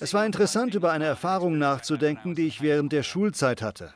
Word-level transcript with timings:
Es 0.00 0.14
war 0.14 0.26
interessant, 0.26 0.74
über 0.74 0.90
eine 0.90 1.04
Erfahrung 1.04 1.58
nachzudenken, 1.58 2.34
die 2.34 2.46
ich 2.46 2.60
während 2.62 2.92
der 2.92 3.02
Schulzeit 3.02 3.62
hatte. 3.62 3.94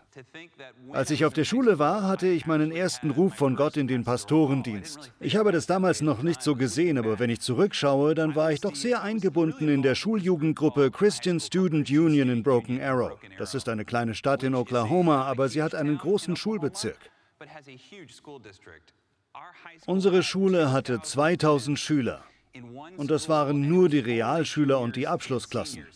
Als 0.92 1.10
ich 1.10 1.24
auf 1.24 1.34
der 1.34 1.44
Schule 1.44 1.78
war, 1.78 2.04
hatte 2.04 2.26
ich 2.26 2.46
meinen 2.46 2.72
ersten 2.72 3.10
Ruf 3.10 3.34
von 3.34 3.56
Gott 3.56 3.76
in 3.76 3.88
den 3.88 4.04
Pastorendienst. 4.04 5.12
Ich 5.20 5.36
habe 5.36 5.52
das 5.52 5.66
damals 5.66 6.00
noch 6.00 6.22
nicht 6.22 6.42
so 6.42 6.54
gesehen, 6.54 6.98
aber 6.98 7.18
wenn 7.18 7.30
ich 7.30 7.40
zurückschaue, 7.40 8.14
dann 8.14 8.34
war 8.34 8.52
ich 8.52 8.60
doch 8.60 8.74
sehr 8.74 9.02
eingebunden 9.02 9.68
in 9.68 9.82
der 9.82 9.94
Schuljugendgruppe 9.94 10.90
Christian 10.90 11.40
Student 11.40 11.90
Union 11.90 12.30
in 12.30 12.42
Broken 12.42 12.80
Arrow. 12.80 13.18
Das 13.38 13.54
ist 13.54 13.68
eine 13.68 13.84
kleine 13.84 14.14
Stadt 14.14 14.42
in 14.42 14.54
Oklahoma, 14.54 15.24
aber 15.24 15.48
sie 15.48 15.62
hat 15.62 15.74
einen 15.74 15.98
großen 15.98 16.36
Schulbezirk. 16.36 16.98
Unsere 19.86 20.22
Schule 20.22 20.72
hatte 20.72 21.00
2000 21.02 21.78
Schüler. 21.78 22.24
Und 22.96 23.10
das 23.10 23.28
waren 23.28 23.68
nur 23.68 23.88
die 23.88 23.98
Realschüler 23.98 24.80
und 24.80 24.96
die 24.96 25.06
Abschlussklassen. 25.06 25.86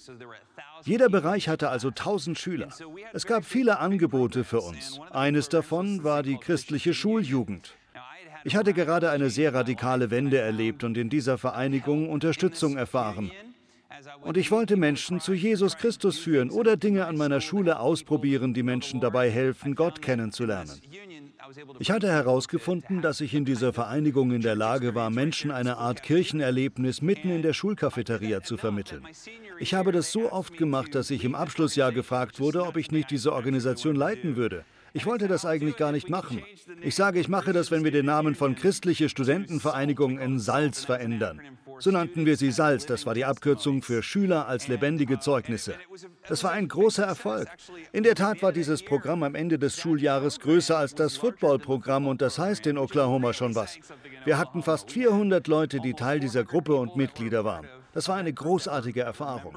Jeder 0.84 1.08
Bereich 1.08 1.48
hatte 1.48 1.68
also 1.68 1.88
1000 1.88 2.38
Schüler. 2.38 2.68
Es 3.12 3.26
gab 3.26 3.44
viele 3.44 3.78
Angebote 3.78 4.44
für 4.44 4.60
uns. 4.60 5.00
Eines 5.10 5.48
davon 5.48 6.04
war 6.04 6.22
die 6.22 6.36
christliche 6.36 6.94
Schuljugend. 6.94 7.74
Ich 8.44 8.56
hatte 8.56 8.72
gerade 8.72 9.10
eine 9.10 9.28
sehr 9.28 9.52
radikale 9.52 10.10
Wende 10.10 10.38
erlebt 10.38 10.82
und 10.84 10.96
in 10.96 11.10
dieser 11.10 11.36
Vereinigung 11.36 12.08
Unterstützung 12.08 12.76
erfahren. 12.76 13.30
Und 14.22 14.38
ich 14.38 14.50
wollte 14.50 14.76
Menschen 14.76 15.20
zu 15.20 15.34
Jesus 15.34 15.76
Christus 15.76 16.18
führen 16.18 16.50
oder 16.50 16.76
Dinge 16.76 17.06
an 17.06 17.16
meiner 17.16 17.42
Schule 17.42 17.78
ausprobieren, 17.78 18.54
die 18.54 18.62
Menschen 18.62 19.00
dabei 19.00 19.30
helfen, 19.30 19.74
Gott 19.74 20.00
kennenzulernen. 20.00 20.80
Ich 21.78 21.90
hatte 21.90 22.08
herausgefunden, 22.08 23.02
dass 23.02 23.20
ich 23.20 23.34
in 23.34 23.44
dieser 23.44 23.72
Vereinigung 23.72 24.32
in 24.32 24.42
der 24.42 24.54
Lage 24.54 24.94
war, 24.94 25.10
Menschen 25.10 25.50
eine 25.50 25.76
Art 25.78 26.02
Kirchenerlebnis 26.02 27.02
mitten 27.02 27.30
in 27.30 27.42
der 27.42 27.52
Schulcafeteria 27.52 28.42
zu 28.42 28.56
vermitteln. 28.56 29.06
Ich 29.58 29.74
habe 29.74 29.92
das 29.92 30.12
so 30.12 30.30
oft 30.32 30.56
gemacht, 30.56 30.94
dass 30.94 31.10
ich 31.10 31.24
im 31.24 31.34
Abschlussjahr 31.34 31.92
gefragt 31.92 32.40
wurde, 32.40 32.64
ob 32.64 32.76
ich 32.76 32.90
nicht 32.90 33.10
diese 33.10 33.32
Organisation 33.32 33.96
leiten 33.96 34.36
würde. 34.36 34.64
Ich 34.92 35.06
wollte 35.06 35.28
das 35.28 35.44
eigentlich 35.44 35.76
gar 35.76 35.92
nicht 35.92 36.10
machen. 36.10 36.42
Ich 36.82 36.94
sage, 36.96 37.20
ich 37.20 37.28
mache 37.28 37.52
das, 37.52 37.70
wenn 37.70 37.84
wir 37.84 37.92
den 37.92 38.06
Namen 38.06 38.34
von 38.34 38.56
Christliche 38.56 39.08
Studentenvereinigung 39.08 40.18
in 40.18 40.38
Salz 40.38 40.84
verändern. 40.84 41.40
So 41.80 41.90
nannten 41.90 42.26
wir 42.26 42.36
sie 42.36 42.50
Salz, 42.50 42.84
das 42.84 43.06
war 43.06 43.14
die 43.14 43.24
Abkürzung 43.24 43.82
für 43.82 44.02
Schüler 44.02 44.46
als 44.46 44.68
lebendige 44.68 45.18
Zeugnisse. 45.18 45.74
Das 46.28 46.44
war 46.44 46.52
ein 46.52 46.68
großer 46.68 47.04
Erfolg. 47.04 47.48
In 47.92 48.02
der 48.02 48.14
Tat 48.14 48.42
war 48.42 48.52
dieses 48.52 48.84
Programm 48.84 49.22
am 49.22 49.34
Ende 49.34 49.58
des 49.58 49.76
Schuljahres 49.78 50.40
größer 50.40 50.76
als 50.76 50.94
das 50.94 51.16
Footballprogramm 51.16 52.06
und 52.06 52.20
das 52.20 52.38
heißt 52.38 52.66
in 52.66 52.76
Oklahoma 52.76 53.32
schon 53.32 53.54
was. 53.54 53.78
Wir 54.26 54.36
hatten 54.36 54.62
fast 54.62 54.90
400 54.92 55.48
Leute, 55.48 55.80
die 55.80 55.94
Teil 55.94 56.20
dieser 56.20 56.44
Gruppe 56.44 56.74
und 56.74 56.96
Mitglieder 56.96 57.46
waren. 57.46 57.66
Das 57.94 58.08
war 58.08 58.16
eine 58.16 58.32
großartige 58.32 59.00
Erfahrung. 59.00 59.56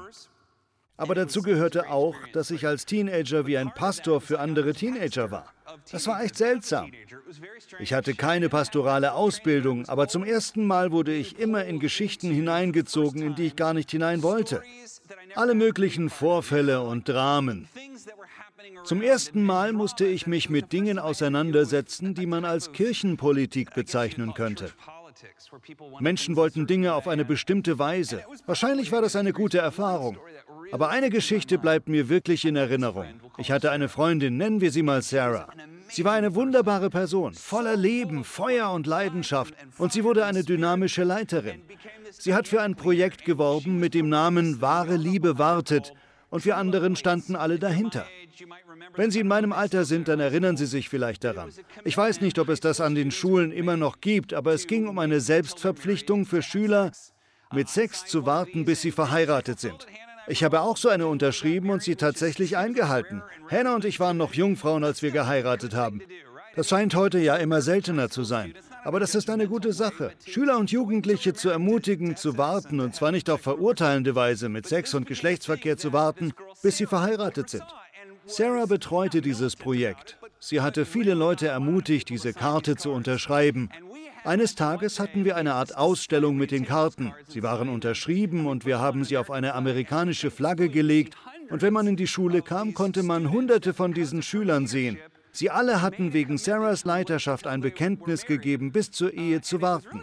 Aber 0.96 1.14
dazu 1.14 1.42
gehörte 1.42 1.90
auch, 1.90 2.14
dass 2.32 2.50
ich 2.50 2.66
als 2.66 2.86
Teenager 2.86 3.46
wie 3.46 3.58
ein 3.58 3.72
Pastor 3.74 4.20
für 4.20 4.38
andere 4.38 4.74
Teenager 4.74 5.30
war. 5.30 5.52
Das 5.90 6.06
war 6.06 6.22
echt 6.22 6.36
seltsam. 6.36 6.92
Ich 7.80 7.92
hatte 7.92 8.14
keine 8.14 8.48
pastorale 8.48 9.12
Ausbildung, 9.14 9.88
aber 9.88 10.06
zum 10.08 10.24
ersten 10.24 10.66
Mal 10.66 10.92
wurde 10.92 11.12
ich 11.12 11.38
immer 11.38 11.64
in 11.64 11.80
Geschichten 11.80 12.30
hineingezogen, 12.30 13.22
in 13.22 13.34
die 13.34 13.46
ich 13.46 13.56
gar 13.56 13.74
nicht 13.74 13.90
hinein 13.90 14.22
wollte. 14.22 14.62
Alle 15.34 15.54
möglichen 15.54 16.10
Vorfälle 16.10 16.80
und 16.82 17.08
Dramen. 17.08 17.68
Zum 18.84 19.02
ersten 19.02 19.42
Mal 19.42 19.72
musste 19.72 20.06
ich 20.06 20.26
mich 20.26 20.48
mit 20.48 20.72
Dingen 20.72 20.98
auseinandersetzen, 20.98 22.14
die 22.14 22.26
man 22.26 22.44
als 22.44 22.72
Kirchenpolitik 22.72 23.74
bezeichnen 23.74 24.34
könnte. 24.34 24.72
Menschen 26.00 26.36
wollten 26.36 26.66
Dinge 26.66 26.94
auf 26.94 27.08
eine 27.08 27.24
bestimmte 27.24 27.78
Weise. 27.78 28.24
Wahrscheinlich 28.46 28.92
war 28.92 29.02
das 29.02 29.16
eine 29.16 29.32
gute 29.32 29.58
Erfahrung. 29.58 30.18
Aber 30.72 30.90
eine 30.90 31.10
Geschichte 31.10 31.58
bleibt 31.58 31.88
mir 31.88 32.08
wirklich 32.08 32.44
in 32.44 32.56
Erinnerung. 32.56 33.06
Ich 33.38 33.50
hatte 33.50 33.70
eine 33.70 33.88
Freundin, 33.88 34.36
nennen 34.36 34.60
wir 34.60 34.70
sie 34.70 34.82
mal 34.82 35.02
Sarah. 35.02 35.48
Sie 35.88 36.04
war 36.04 36.14
eine 36.14 36.34
wunderbare 36.34 36.90
Person, 36.90 37.34
voller 37.34 37.76
Leben, 37.76 38.24
Feuer 38.24 38.70
und 38.72 38.86
Leidenschaft 38.86 39.54
und 39.78 39.92
sie 39.92 40.04
wurde 40.04 40.24
eine 40.24 40.42
dynamische 40.42 41.04
Leiterin. 41.04 41.62
Sie 42.10 42.34
hat 42.34 42.48
für 42.48 42.62
ein 42.62 42.74
Projekt 42.74 43.24
geworben 43.24 43.78
mit 43.78 43.94
dem 43.94 44.08
Namen 44.08 44.60
Wahre 44.60 44.96
Liebe 44.96 45.38
wartet 45.38 45.92
und 46.30 46.44
wir 46.44 46.56
anderen 46.56 46.96
standen 46.96 47.36
alle 47.36 47.58
dahinter. 47.58 48.06
Wenn 48.96 49.10
Sie 49.10 49.20
in 49.20 49.28
meinem 49.28 49.52
Alter 49.52 49.84
sind, 49.84 50.08
dann 50.08 50.18
erinnern 50.20 50.56
Sie 50.56 50.66
sich 50.66 50.88
vielleicht 50.88 51.22
daran. 51.24 51.50
Ich 51.84 51.96
weiß 51.96 52.20
nicht, 52.20 52.38
ob 52.38 52.48
es 52.48 52.60
das 52.60 52.80
an 52.80 52.94
den 52.94 53.10
Schulen 53.10 53.52
immer 53.52 53.76
noch 53.76 54.00
gibt, 54.00 54.34
aber 54.34 54.52
es 54.52 54.66
ging 54.66 54.88
um 54.88 54.98
eine 54.98 55.20
Selbstverpflichtung 55.20 56.26
für 56.26 56.42
Schüler, 56.42 56.90
mit 57.52 57.68
Sex 57.68 58.04
zu 58.06 58.26
warten, 58.26 58.64
bis 58.64 58.82
sie 58.82 58.90
verheiratet 58.90 59.60
sind. 59.60 59.86
Ich 60.26 60.42
habe 60.42 60.62
auch 60.62 60.76
so 60.76 60.88
eine 60.88 61.06
unterschrieben 61.06 61.70
und 61.70 61.82
sie 61.82 61.96
tatsächlich 61.96 62.56
eingehalten. 62.56 63.22
Hannah 63.50 63.74
und 63.74 63.84
ich 63.84 64.00
waren 64.00 64.16
noch 64.16 64.34
Jungfrauen, 64.34 64.82
als 64.82 65.02
wir 65.02 65.10
geheiratet 65.10 65.74
haben. 65.74 66.00
Das 66.56 66.68
scheint 66.68 66.94
heute 66.94 67.18
ja 67.18 67.36
immer 67.36 67.60
seltener 67.60 68.08
zu 68.08 68.24
sein. 68.24 68.54
Aber 68.84 69.00
das 69.00 69.14
ist 69.14 69.28
eine 69.30 69.48
gute 69.48 69.72
Sache. 69.72 70.12
Schüler 70.26 70.58
und 70.58 70.70
Jugendliche 70.70 71.32
zu 71.32 71.48
ermutigen, 71.48 72.16
zu 72.16 72.38
warten, 72.38 72.80
und 72.80 72.94
zwar 72.94 73.12
nicht 73.12 73.28
auf 73.30 73.40
verurteilende 73.40 74.14
Weise 74.14 74.48
mit 74.48 74.66
Sex 74.66 74.94
und 74.94 75.06
Geschlechtsverkehr 75.06 75.76
zu 75.76 75.92
warten, 75.92 76.32
bis 76.62 76.76
sie 76.76 76.86
verheiratet 76.86 77.50
sind. 77.50 77.64
Sarah 78.26 78.66
betreute 78.66 79.20
dieses 79.20 79.56
Projekt. 79.56 80.18
Sie 80.38 80.60
hatte 80.60 80.84
viele 80.84 81.14
Leute 81.14 81.48
ermutigt, 81.48 82.08
diese 82.08 82.32
Karte 82.32 82.76
zu 82.76 82.90
unterschreiben. 82.90 83.70
Eines 84.24 84.54
Tages 84.54 85.00
hatten 85.00 85.26
wir 85.26 85.36
eine 85.36 85.52
Art 85.54 85.76
Ausstellung 85.76 86.36
mit 86.36 86.50
den 86.50 86.64
Karten. 86.64 87.12
Sie 87.28 87.42
waren 87.42 87.68
unterschrieben 87.68 88.46
und 88.46 88.64
wir 88.64 88.78
haben 88.78 89.04
sie 89.04 89.18
auf 89.18 89.30
eine 89.30 89.54
amerikanische 89.54 90.30
Flagge 90.30 90.70
gelegt. 90.70 91.14
Und 91.50 91.60
wenn 91.60 91.74
man 91.74 91.86
in 91.86 91.96
die 91.96 92.06
Schule 92.06 92.40
kam, 92.40 92.72
konnte 92.72 93.02
man 93.02 93.30
hunderte 93.30 93.74
von 93.74 93.92
diesen 93.92 94.22
Schülern 94.22 94.66
sehen. 94.66 94.98
Sie 95.30 95.50
alle 95.50 95.82
hatten 95.82 96.12
wegen 96.12 96.38
Sarahs 96.38 96.84
Leiterschaft 96.84 97.46
ein 97.46 97.60
Bekenntnis 97.60 98.24
gegeben, 98.24 98.72
bis 98.72 98.92
zur 98.92 99.12
Ehe 99.12 99.42
zu 99.42 99.60
warten. 99.60 100.00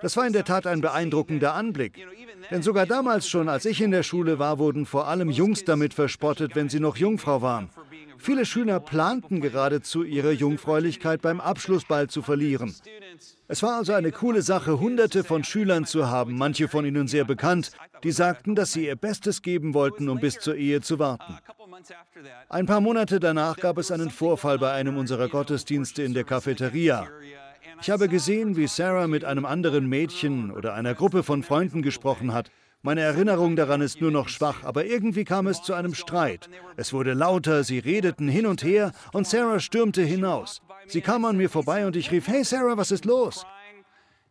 Das 0.00 0.16
war 0.16 0.26
in 0.26 0.32
der 0.32 0.44
Tat 0.44 0.66
ein 0.66 0.80
beeindruckender 0.80 1.54
Anblick. 1.54 2.06
Denn 2.50 2.62
sogar 2.62 2.86
damals 2.86 3.28
schon, 3.28 3.48
als 3.48 3.66
ich 3.66 3.82
in 3.82 3.90
der 3.90 4.04
Schule 4.04 4.38
war, 4.38 4.58
wurden 4.58 4.86
vor 4.86 5.08
allem 5.08 5.28
Jungs 5.28 5.64
damit 5.64 5.92
verspottet, 5.92 6.54
wenn 6.54 6.68
sie 6.68 6.80
noch 6.80 6.96
Jungfrau 6.96 7.42
waren. 7.42 7.68
Viele 8.16 8.46
Schüler 8.46 8.80
planten 8.80 9.40
geradezu, 9.40 10.02
ihre 10.02 10.32
Jungfräulichkeit 10.32 11.20
beim 11.20 11.40
Abschlussball 11.40 12.08
zu 12.08 12.22
verlieren. 12.22 12.74
Es 13.48 13.62
war 13.62 13.76
also 13.76 13.92
eine 13.92 14.12
coole 14.12 14.42
Sache, 14.42 14.80
hunderte 14.80 15.24
von 15.24 15.44
Schülern 15.44 15.84
zu 15.84 16.08
haben, 16.08 16.36
manche 16.36 16.68
von 16.68 16.84
ihnen 16.84 17.08
sehr 17.08 17.24
bekannt, 17.24 17.72
die 18.02 18.12
sagten, 18.12 18.54
dass 18.54 18.72
sie 18.72 18.86
ihr 18.86 18.96
Bestes 18.96 19.42
geben 19.42 19.74
wollten, 19.74 20.08
um 20.08 20.18
bis 20.18 20.38
zur 20.38 20.56
Ehe 20.56 20.80
zu 20.80 20.98
warten. 20.98 21.38
Ein 22.48 22.66
paar 22.66 22.80
Monate 22.80 23.20
danach 23.20 23.56
gab 23.56 23.78
es 23.78 23.90
einen 23.90 24.10
Vorfall 24.10 24.58
bei 24.58 24.72
einem 24.72 24.96
unserer 24.96 25.28
Gottesdienste 25.28 26.02
in 26.02 26.14
der 26.14 26.24
Cafeteria. 26.24 27.08
Ich 27.80 27.90
habe 27.90 28.08
gesehen, 28.08 28.56
wie 28.56 28.66
Sarah 28.66 29.06
mit 29.06 29.24
einem 29.24 29.44
anderen 29.44 29.88
Mädchen 29.88 30.50
oder 30.50 30.74
einer 30.74 30.94
Gruppe 30.94 31.22
von 31.22 31.42
Freunden 31.42 31.82
gesprochen 31.82 32.32
hat. 32.32 32.50
Meine 32.82 33.00
Erinnerung 33.00 33.56
daran 33.56 33.80
ist 33.80 34.00
nur 34.00 34.10
noch 34.10 34.28
schwach, 34.28 34.62
aber 34.62 34.84
irgendwie 34.84 35.24
kam 35.24 35.46
es 35.46 35.62
zu 35.62 35.74
einem 35.74 35.94
Streit. 35.94 36.50
Es 36.76 36.92
wurde 36.92 37.14
lauter, 37.14 37.64
sie 37.64 37.78
redeten 37.78 38.28
hin 38.28 38.46
und 38.46 38.62
her 38.62 38.92
und 39.12 39.26
Sarah 39.26 39.60
stürmte 39.60 40.02
hinaus. 40.02 40.60
Sie 40.86 41.00
kam 41.00 41.24
an 41.24 41.36
mir 41.36 41.50
vorbei 41.50 41.86
und 41.86 41.96
ich 41.96 42.10
rief, 42.10 42.28
hey 42.28 42.44
Sarah, 42.44 42.76
was 42.76 42.90
ist 42.90 43.04
los? 43.04 43.46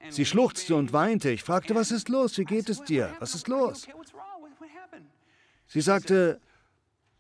Sie 0.10 0.26
schluchzte 0.26 0.76
und 0.76 0.94
weinte. 0.94 1.30
Ich 1.30 1.44
fragte, 1.44 1.76
was 1.76 1.92
ist 1.92 2.10
los? 2.10 2.38
Wie 2.38 2.46
geht 2.46 2.70
es 2.70 2.84
dir? 2.84 3.16
Was 3.20 3.36
ist 3.36 3.48
los? 3.48 3.88
Sie 5.68 5.82
sagte, 5.82 6.40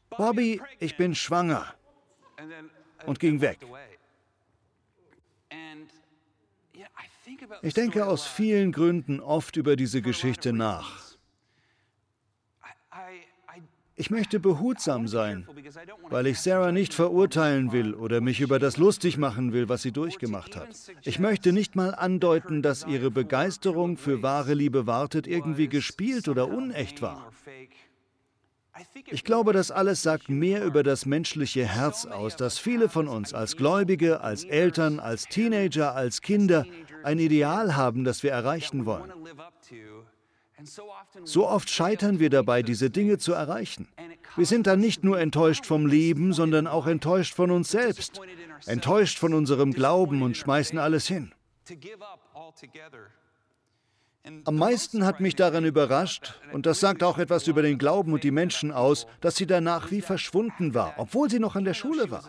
Bobby, 0.10 0.62
ich 0.80 0.98
bin 0.98 1.16
schwanger 1.16 1.74
und 3.06 3.20
ging 3.20 3.42
weg. 3.42 3.60
Ich 7.62 7.74
denke 7.74 8.06
aus 8.06 8.26
vielen 8.26 8.72
Gründen 8.72 9.20
oft 9.20 9.56
über 9.58 9.76
diese 9.76 10.02
Geschichte 10.02 10.54
nach. 10.54 11.03
Ich 14.04 14.10
möchte 14.10 14.42
behutsam 14.42 15.08
sein, 15.08 15.48
weil 16.10 16.28
ich 16.28 16.42
Sarah 16.42 16.74
nicht 16.74 16.94
verurteilen 16.94 17.72
will 17.72 17.94
oder 17.94 18.20
mich 18.20 18.42
über 18.42 18.60
das 18.60 18.76
lustig 18.76 19.18
machen 19.18 19.54
will, 19.54 19.70
was 19.70 19.82
sie 19.82 19.94
durchgemacht 19.94 20.58
hat. 20.58 20.68
Ich 21.04 21.20
möchte 21.20 21.54
nicht 21.54 21.78
mal 21.78 21.96
andeuten, 21.96 22.62
dass 22.62 22.86
ihre 22.86 23.12
Begeisterung 23.12 23.96
für 23.96 24.22
wahre 24.22 24.56
Liebe 24.56 24.88
wartet 24.88 25.26
irgendwie 25.26 25.70
gespielt 25.70 26.28
oder 26.28 26.50
unecht 26.50 27.02
war. 27.02 27.32
Ich 29.10 29.24
glaube, 29.24 29.54
das 29.54 29.72
alles 29.72 30.02
sagt 30.02 30.28
mehr 30.28 30.66
über 30.66 30.84
das 30.84 31.06
menschliche 31.06 31.66
Herz 31.66 32.06
aus, 32.06 32.36
dass 32.36 32.60
viele 32.60 32.90
von 32.90 33.08
uns 33.08 33.34
als 33.34 33.56
Gläubige, 33.56 34.20
als 34.20 34.44
Eltern, 34.44 35.00
als 35.00 35.28
Teenager, 35.28 35.96
als 35.96 36.20
Kinder 36.20 36.66
ein 37.04 37.20
Ideal 37.20 37.78
haben, 37.78 38.04
das 38.04 38.22
wir 38.22 38.32
erreichen 38.32 38.86
wollen. 38.86 39.14
So 41.24 41.48
oft 41.48 41.70
scheitern 41.70 42.20
wir 42.20 42.30
dabei, 42.30 42.62
diese 42.64 42.90
Dinge 42.90 43.18
zu 43.18 43.34
erreichen. 43.34 43.88
Wir 44.36 44.46
sind 44.46 44.68
dann 44.68 44.80
nicht 44.80 45.04
nur 45.04 45.20
enttäuscht 45.20 45.66
vom 45.66 45.86
Leben, 45.86 46.34
sondern 46.34 46.68
auch 46.68 46.88
enttäuscht 46.88 47.34
von 47.34 47.52
uns 47.52 47.72
selbst, 47.72 48.22
enttäuscht 48.66 49.20
von 49.20 49.34
unserem 49.34 49.74
Glauben 49.74 50.22
und 50.22 50.38
schmeißen 50.38 50.78
alles 50.78 51.08
hin. 51.08 51.34
Am 54.46 54.56
meisten 54.56 55.06
hat 55.06 55.20
mich 55.20 55.36
daran 55.36 55.66
überrascht, 55.66 56.40
und 56.54 56.66
das 56.66 56.80
sagt 56.80 57.04
auch 57.04 57.18
etwas 57.18 57.48
über 57.48 57.62
den 57.62 57.78
Glauben 57.78 58.14
und 58.14 58.24
die 58.24 58.32
Menschen 58.32 58.72
aus, 58.72 59.06
dass 59.20 59.36
sie 59.36 59.46
danach 59.46 59.92
wie 59.92 60.02
verschwunden 60.02 60.74
war, 60.74 60.94
obwohl 60.98 61.30
sie 61.30 61.40
noch 61.40 61.58
an 61.58 61.66
der 61.66 61.74
Schule 61.74 62.10
war. 62.10 62.24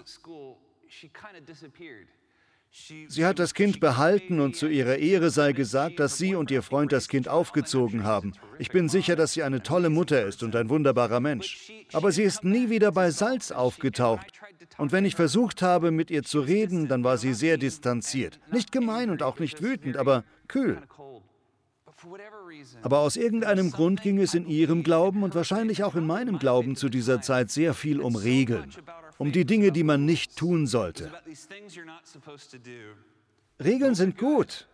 Sie 3.08 3.24
hat 3.24 3.38
das 3.38 3.54
Kind 3.54 3.78
behalten 3.78 4.40
und 4.40 4.56
zu 4.56 4.66
ihrer 4.66 4.96
Ehre 4.96 5.30
sei 5.30 5.52
gesagt, 5.52 6.00
dass 6.00 6.18
sie 6.18 6.34
und 6.34 6.50
ihr 6.50 6.62
Freund 6.62 6.90
das 6.90 7.06
Kind 7.06 7.28
aufgezogen 7.28 8.02
haben. 8.02 8.32
Ich 8.58 8.70
bin 8.70 8.88
sicher, 8.88 9.14
dass 9.14 9.32
sie 9.32 9.44
eine 9.44 9.62
tolle 9.62 9.90
Mutter 9.90 10.24
ist 10.24 10.42
und 10.42 10.56
ein 10.56 10.68
wunderbarer 10.68 11.20
Mensch. 11.20 11.70
Aber 11.92 12.10
sie 12.10 12.24
ist 12.24 12.42
nie 12.42 12.70
wieder 12.70 12.90
bei 12.90 13.12
Salz 13.12 13.52
aufgetaucht. 13.52 14.26
Und 14.76 14.90
wenn 14.90 15.04
ich 15.04 15.14
versucht 15.14 15.62
habe, 15.62 15.92
mit 15.92 16.10
ihr 16.10 16.24
zu 16.24 16.40
reden, 16.40 16.88
dann 16.88 17.04
war 17.04 17.16
sie 17.16 17.32
sehr 17.32 17.58
distanziert. 17.58 18.40
Nicht 18.50 18.72
gemein 18.72 19.10
und 19.10 19.22
auch 19.22 19.38
nicht 19.38 19.62
wütend, 19.62 19.96
aber 19.96 20.24
kühl. 20.48 20.78
Aber 22.82 22.98
aus 22.98 23.16
irgendeinem 23.16 23.70
Grund 23.70 24.02
ging 24.02 24.18
es 24.18 24.34
in 24.34 24.46
ihrem 24.46 24.82
Glauben 24.82 25.22
und 25.22 25.34
wahrscheinlich 25.34 25.84
auch 25.84 25.94
in 25.94 26.06
meinem 26.06 26.40
Glauben 26.40 26.74
zu 26.74 26.88
dieser 26.88 27.22
Zeit 27.22 27.50
sehr 27.50 27.72
viel 27.72 28.00
um 28.00 28.16
Regeln 28.16 28.72
um 29.18 29.32
die 29.32 29.44
Dinge, 29.44 29.72
die 29.72 29.84
man 29.84 30.04
nicht 30.04 30.36
tun 30.36 30.66
sollte. 30.66 31.12
Regeln 33.62 33.94
sind 33.94 34.18
gut. 34.18 34.66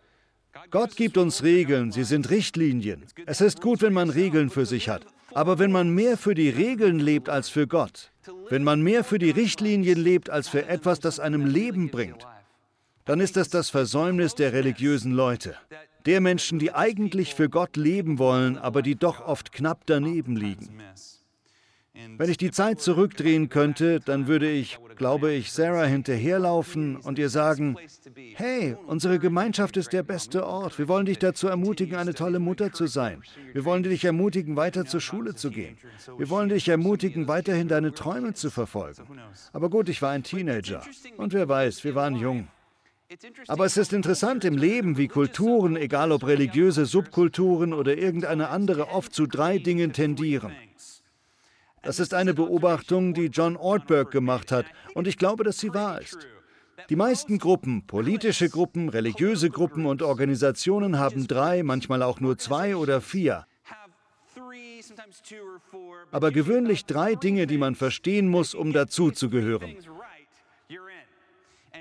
Gott 0.69 0.95
gibt 0.95 1.17
uns 1.17 1.43
Regeln, 1.43 1.91
sie 1.91 2.03
sind 2.03 2.29
Richtlinien. 2.29 3.05
Es 3.25 3.41
ist 3.41 3.61
gut, 3.61 3.81
wenn 3.81 3.93
man 3.93 4.09
Regeln 4.09 4.49
für 4.49 4.65
sich 4.65 4.89
hat. 4.89 5.05
Aber 5.33 5.59
wenn 5.59 5.71
man 5.71 5.89
mehr 5.89 6.17
für 6.17 6.35
die 6.35 6.49
Regeln 6.49 6.99
lebt 6.99 7.29
als 7.29 7.47
für 7.47 7.67
Gott, 7.67 8.11
wenn 8.49 8.63
man 8.63 8.81
mehr 8.81 9.03
für 9.03 9.17
die 9.17 9.31
Richtlinien 9.31 9.97
lebt 9.97 10.29
als 10.29 10.49
für 10.49 10.67
etwas, 10.67 10.99
das 10.99 11.19
einem 11.19 11.45
Leben 11.45 11.89
bringt, 11.89 12.27
dann 13.05 13.19
ist 13.19 13.37
das 13.37 13.49
das 13.49 13.69
Versäumnis 13.69 14.35
der 14.35 14.53
religiösen 14.53 15.13
Leute, 15.13 15.55
der 16.05 16.21
Menschen, 16.21 16.59
die 16.59 16.73
eigentlich 16.73 17.33
für 17.33 17.49
Gott 17.49 17.77
leben 17.77 18.19
wollen, 18.19 18.57
aber 18.57 18.81
die 18.81 18.95
doch 18.95 19.25
oft 19.25 19.51
knapp 19.51 19.83
daneben 19.85 20.35
liegen. 20.35 20.81
Wenn 22.17 22.29
ich 22.29 22.37
die 22.37 22.51
Zeit 22.51 22.81
zurückdrehen 22.81 23.49
könnte, 23.49 23.99
dann 23.99 24.27
würde 24.27 24.49
ich, 24.49 24.79
glaube 24.95 25.31
ich, 25.33 25.51
Sarah 25.51 25.85
hinterherlaufen 25.85 26.97
und 26.97 27.19
ihr 27.19 27.29
sagen, 27.29 27.77
hey, 28.35 28.75
unsere 28.87 29.19
Gemeinschaft 29.19 29.77
ist 29.77 29.93
der 29.93 30.03
beste 30.03 30.45
Ort. 30.45 30.77
Wir 30.77 30.87
wollen 30.87 31.05
dich 31.05 31.19
dazu 31.19 31.47
ermutigen, 31.47 31.97
eine 31.97 32.13
tolle 32.13 32.39
Mutter 32.39 32.71
zu 32.71 32.87
sein. 32.87 33.21
Wir 33.53 33.65
wollen 33.65 33.83
dich 33.83 34.05
ermutigen, 34.05 34.55
weiter 34.55 34.85
zur 34.85 35.01
Schule 35.01 35.35
zu 35.35 35.49
gehen. 35.49 35.77
Wir 36.17 36.29
wollen 36.29 36.49
dich 36.49 36.67
ermutigen, 36.67 37.27
weiterhin 37.27 37.67
deine 37.67 37.93
Träume 37.93 38.33
zu 38.33 38.49
verfolgen. 38.49 39.03
Aber 39.53 39.69
gut, 39.69 39.89
ich 39.89 40.01
war 40.01 40.11
ein 40.11 40.23
Teenager. 40.23 40.83
Und 41.17 41.33
wer 41.33 41.47
weiß, 41.49 41.83
wir 41.83 41.95
waren 41.95 42.15
jung. 42.15 42.47
Aber 43.47 43.65
es 43.65 43.75
ist 43.77 43.91
interessant 43.91 44.45
im 44.45 44.57
Leben, 44.57 44.97
wie 44.97 45.07
Kulturen, 45.07 45.75
egal 45.75 46.11
ob 46.11 46.25
religiöse 46.25 46.85
Subkulturen 46.85 47.73
oder 47.73 47.97
irgendeine 47.97 48.49
andere, 48.49 48.89
oft 48.89 49.13
zu 49.13 49.27
drei 49.27 49.57
Dingen 49.57 49.91
tendieren. 49.91 50.53
Das 51.81 51.99
ist 51.99 52.13
eine 52.13 52.33
Beobachtung, 52.33 53.13
die 53.13 53.25
John 53.25 53.57
Ortberg 53.57 54.11
gemacht 54.11 54.51
hat, 54.51 54.65
und 54.93 55.07
ich 55.07 55.17
glaube, 55.17 55.43
dass 55.43 55.59
sie 55.59 55.73
wahr 55.73 55.99
ist. 55.99 56.27
Die 56.89 56.95
meisten 56.95 57.37
Gruppen, 57.37 57.85
politische 57.87 58.49
Gruppen, 58.49 58.89
religiöse 58.89 59.49
Gruppen 59.49 59.85
und 59.85 60.01
Organisationen 60.01 60.99
haben 60.99 61.27
drei, 61.27 61.63
manchmal 61.63 62.03
auch 62.03 62.19
nur 62.19 62.37
zwei 62.37 62.75
oder 62.75 63.01
vier. 63.01 63.45
Aber 66.11 66.31
gewöhnlich 66.31 66.85
drei 66.85 67.15
Dinge, 67.15 67.47
die 67.47 67.57
man 67.57 67.75
verstehen 67.75 68.27
muss, 68.27 68.53
um 68.53 68.73
dazuzugehören. 68.73 69.75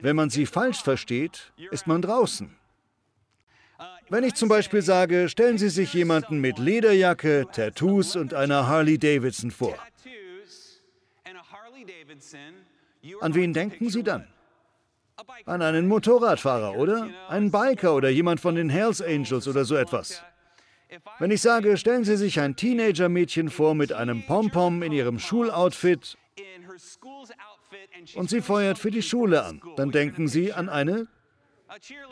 Wenn 0.00 0.17
man 0.17 0.31
sie 0.31 0.47
falsch 0.47 0.82
versteht, 0.82 1.52
ist 1.70 1.87
man 1.87 2.02
draußen. 2.02 2.56
Wenn 4.11 4.25
ich 4.25 4.35
zum 4.35 4.49
Beispiel 4.49 4.83
sage, 4.83 5.29
stellen 5.29 5.57
Sie 5.57 5.69
sich 5.69 5.95
jemanden 5.95 6.41
mit 6.41 6.59
Lederjacke, 6.59 7.47
Tattoos 7.53 8.17
und 8.17 8.35
einer 8.35 8.67
Harley 8.67 8.99
Davidson 8.99 9.53
vor. 9.53 9.77
An 13.21 13.35
wen 13.37 13.53
denken 13.53 13.89
Sie 13.89 14.03
dann? 14.03 14.27
An 15.47 15.62
einen 15.62 15.87
Motorradfahrer, 15.87 16.77
oder? 16.77 17.09
Einen 17.29 17.53
Biker 17.53 17.95
oder 17.95 18.09
jemand 18.09 18.41
von 18.41 18.57
den 18.57 18.69
Hells 18.69 19.01
Angels 19.01 19.47
oder 19.47 19.65
so 19.65 19.77
etwas. 19.77 20.25
Wenn 21.21 21.31
ich 21.31 21.41
sage, 21.41 21.77
stellen 21.77 22.03
Sie 22.03 22.17
sich 22.17 22.41
ein 22.41 22.57
Teenager-Mädchen 22.57 23.49
vor 23.49 23.77
mit 23.77 23.93
einem 23.93 24.27
Pompom 24.27 24.83
in 24.83 24.91
ihrem 24.91 25.21
Schuloutfit 25.21 26.19
und 28.17 28.29
sie 28.29 28.41
feuert 28.41 28.79
für 28.79 28.91
die 28.91 29.03
Schule 29.03 29.45
an, 29.45 29.62
dann 29.77 29.93
denken 29.93 30.27
Sie 30.27 30.53
an 30.53 30.69
eine 30.69 31.07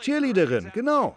Cheerleaderin, 0.00 0.70
genau. 0.72 1.16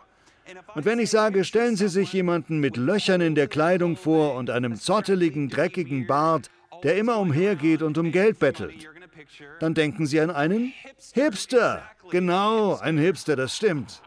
Und 0.75 0.85
wenn 0.85 0.99
ich 0.99 1.09
sage, 1.09 1.43
stellen 1.43 1.75
Sie 1.75 1.87
sich 1.87 2.11
jemanden 2.13 2.59
mit 2.59 2.77
Löchern 2.77 3.21
in 3.21 3.35
der 3.35 3.47
Kleidung 3.47 3.95
vor 3.95 4.35
und 4.35 4.49
einem 4.49 4.75
zotteligen, 4.75 5.49
dreckigen 5.49 6.07
Bart, 6.07 6.49
der 6.83 6.97
immer 6.97 7.17
umhergeht 7.17 7.81
und 7.81 7.97
um 7.97 8.11
Geld 8.11 8.39
bettelt, 8.39 8.89
dann 9.59 9.73
denken 9.73 10.05
Sie 10.05 10.19
an 10.19 10.31
einen 10.31 10.73
Hipster. 11.13 11.83
Genau, 12.09 12.75
ein 12.77 12.97
Hipster, 12.97 13.35
das 13.35 13.55
stimmt. 13.55 14.01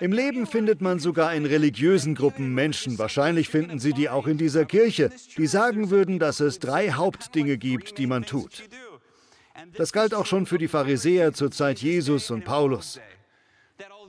Im 0.00 0.12
Leben 0.12 0.46
findet 0.46 0.80
man 0.80 0.98
sogar 0.98 1.32
in 1.34 1.46
religiösen 1.46 2.14
Gruppen 2.14 2.54
Menschen, 2.54 2.98
wahrscheinlich 2.98 3.48
finden 3.48 3.78
Sie 3.78 3.92
die 3.92 4.08
auch 4.08 4.26
in 4.26 4.36
dieser 4.36 4.64
Kirche, 4.64 5.10
die 5.36 5.46
sagen 5.46 5.90
würden, 5.90 6.18
dass 6.18 6.40
es 6.40 6.58
drei 6.58 6.90
Hauptdinge 6.90 7.56
gibt, 7.56 7.96
die 7.96 8.06
man 8.06 8.24
tut. 8.24 8.64
Das 9.76 9.92
galt 9.92 10.12
auch 10.12 10.26
schon 10.26 10.46
für 10.46 10.58
die 10.58 10.68
Pharisäer 10.68 11.32
zur 11.32 11.50
Zeit 11.50 11.78
Jesus 11.78 12.30
und 12.30 12.44
Paulus. 12.44 12.98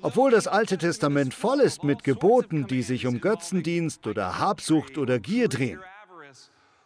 Obwohl 0.02 0.32
das 0.32 0.48
Alte 0.48 0.78
Testament 0.78 1.34
voll 1.34 1.60
ist 1.60 1.84
mit 1.84 2.04
Geboten, 2.04 2.68
die 2.68 2.82
sich 2.82 3.06
um 3.06 3.22
Götzendienst 3.22 4.08
oder 4.08 4.40
Habsucht 4.40 4.98
oder 4.98 5.20
Gier 5.20 5.48
drehen, 5.48 5.80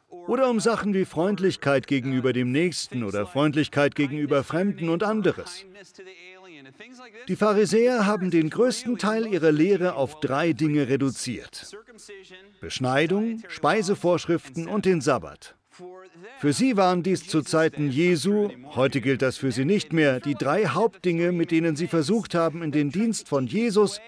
oder 0.09 0.49
um 0.49 0.59
Sachen 0.59 0.93
wie 0.93 1.05
Freundlichkeit 1.05 1.87
gegenüber 1.87 2.33
dem 2.33 2.51
Nächsten 2.51 3.03
oder 3.03 3.25
Freundlichkeit 3.27 3.95
gegenüber 3.95 4.43
Fremden 4.43 4.89
und 4.89 5.03
anderes. 5.03 5.65
Die 7.27 7.35
Pharisäer 7.35 8.05
haben 8.05 8.31
den 8.31 8.49
größten 8.49 8.97
Teil 8.97 9.27
ihrer 9.27 9.51
Lehre 9.51 9.95
auf 9.95 10.19
drei 10.19 10.53
Dinge 10.53 10.87
reduziert. 10.87 11.77
Beschneidung, 12.59 13.43
Speisevorschriften 13.47 14.67
und 14.67 14.85
den 14.85 15.01
Sabbat. 15.01 15.55
Für 16.39 16.53
sie 16.53 16.77
waren 16.77 17.03
dies 17.03 17.27
zu 17.27 17.41
Zeiten 17.41 17.89
Jesu, 17.89 18.49
heute 18.75 19.01
gilt 19.01 19.21
das 19.21 19.37
für 19.37 19.51
sie 19.51 19.65
nicht 19.65 19.93
mehr, 19.93 20.19
die 20.19 20.35
drei 20.35 20.67
Hauptdinge, 20.67 21.31
mit 21.31 21.51
denen 21.51 21.75
sie 21.75 21.87
versucht 21.87 22.35
haben, 22.35 22.61
in 22.61 22.71
den 22.71 22.91
Dienst 22.91 23.27
von 23.27 23.47
Jesus 23.47 23.99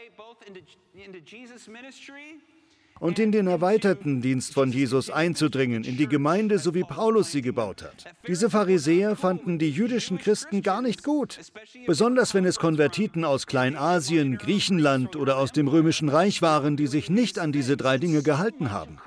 und 3.00 3.19
in 3.19 3.31
den 3.31 3.48
erweiterten 3.48 4.22
Dienst 4.22 4.54
von 4.54 4.71
Jesus 4.71 5.09
einzudringen, 5.09 5.83
in 5.83 5.97
die 5.97 6.07
Gemeinde, 6.07 6.59
so 6.59 6.74
wie 6.74 6.83
Paulus 6.83 7.31
sie 7.31 7.42
gebaut 7.42 7.83
hat. 7.83 8.06
Diese 8.28 8.50
Pharisäer 8.50 9.16
fanden 9.16 9.59
die 9.59 9.69
jüdischen 9.69 10.18
Christen 10.18 10.62
gar 10.62 10.81
nicht 10.81 11.04
gut, 11.04 11.40
besonders 11.86 12.33
wenn 12.33 12.45
es 12.45 12.59
Konvertiten 12.59 13.24
aus 13.24 13.45
Kleinasien, 13.45 14.38
Griechenland 14.38 15.16
oder 15.16 15.38
aus 15.38 15.52
dem 15.52 15.68
römischen 15.68 16.09
Reich 16.09 16.42
waren, 16.42 16.78
die 16.78 16.88
sich 16.88 17.09
nicht 17.09 17.40
an 17.40 17.52
diese 17.52 17.78
drei 17.78 17.97
Dinge 17.97 18.24
gehalten 18.24 18.71
haben. 18.71 18.97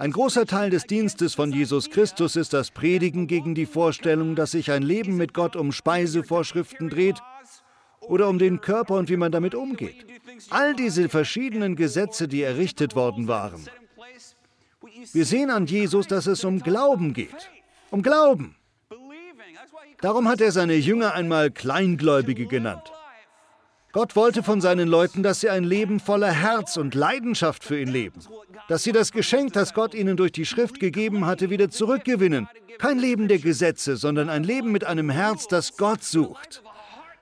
Ein 0.00 0.12
großer 0.12 0.46
Teil 0.46 0.70
des 0.70 0.84
Dienstes 0.84 1.34
von 1.34 1.50
Jesus 1.50 1.90
Christus 1.90 2.36
ist 2.36 2.52
das 2.52 2.70
Predigen 2.70 3.26
gegen 3.26 3.56
die 3.56 3.66
Vorstellung, 3.66 4.36
dass 4.36 4.52
sich 4.52 4.70
ein 4.70 4.84
Leben 4.84 5.16
mit 5.16 5.34
Gott 5.34 5.56
um 5.56 5.72
Speisevorschriften 5.72 6.88
dreht 6.88 7.16
oder 8.02 8.28
um 8.28 8.38
den 8.38 8.60
Körper 8.60 8.94
und 8.94 9.08
wie 9.08 9.16
man 9.16 9.32
damit 9.32 9.56
umgeht. 9.56 10.06
All 10.50 10.76
diese 10.76 11.08
verschiedenen 11.08 11.74
Gesetze, 11.74 12.28
die 12.28 12.42
errichtet 12.42 12.94
worden 12.94 13.26
waren. 13.26 13.68
Wir 15.12 15.24
sehen 15.24 15.50
an 15.50 15.66
Jesus, 15.66 16.06
dass 16.06 16.28
es 16.28 16.44
um 16.44 16.60
Glauben 16.60 17.12
geht. 17.12 17.50
Um 17.90 18.02
Glauben. 18.02 18.54
Darum 20.00 20.28
hat 20.28 20.40
er 20.40 20.52
seine 20.52 20.76
Jünger 20.76 21.14
einmal 21.14 21.50
Kleingläubige 21.50 22.46
genannt. 22.46 22.92
Gott 23.92 24.16
wollte 24.16 24.42
von 24.42 24.60
seinen 24.60 24.86
Leuten, 24.86 25.22
dass 25.22 25.40
sie 25.40 25.48
ein 25.48 25.64
Leben 25.64 25.98
voller 25.98 26.30
Herz 26.30 26.76
und 26.76 26.94
Leidenschaft 26.94 27.64
für 27.64 27.80
ihn 27.80 27.88
leben. 27.88 28.20
Dass 28.68 28.82
sie 28.82 28.92
das 28.92 29.12
Geschenk, 29.12 29.54
das 29.54 29.72
Gott 29.72 29.94
ihnen 29.94 30.16
durch 30.18 30.32
die 30.32 30.44
Schrift 30.44 30.78
gegeben 30.78 31.24
hatte, 31.24 31.48
wieder 31.48 31.70
zurückgewinnen. 31.70 32.48
Kein 32.78 32.98
Leben 32.98 33.28
der 33.28 33.38
Gesetze, 33.38 33.96
sondern 33.96 34.28
ein 34.28 34.44
Leben 34.44 34.72
mit 34.72 34.84
einem 34.84 35.08
Herz, 35.08 35.46
das 35.48 35.78
Gott 35.78 36.04
sucht. 36.04 36.62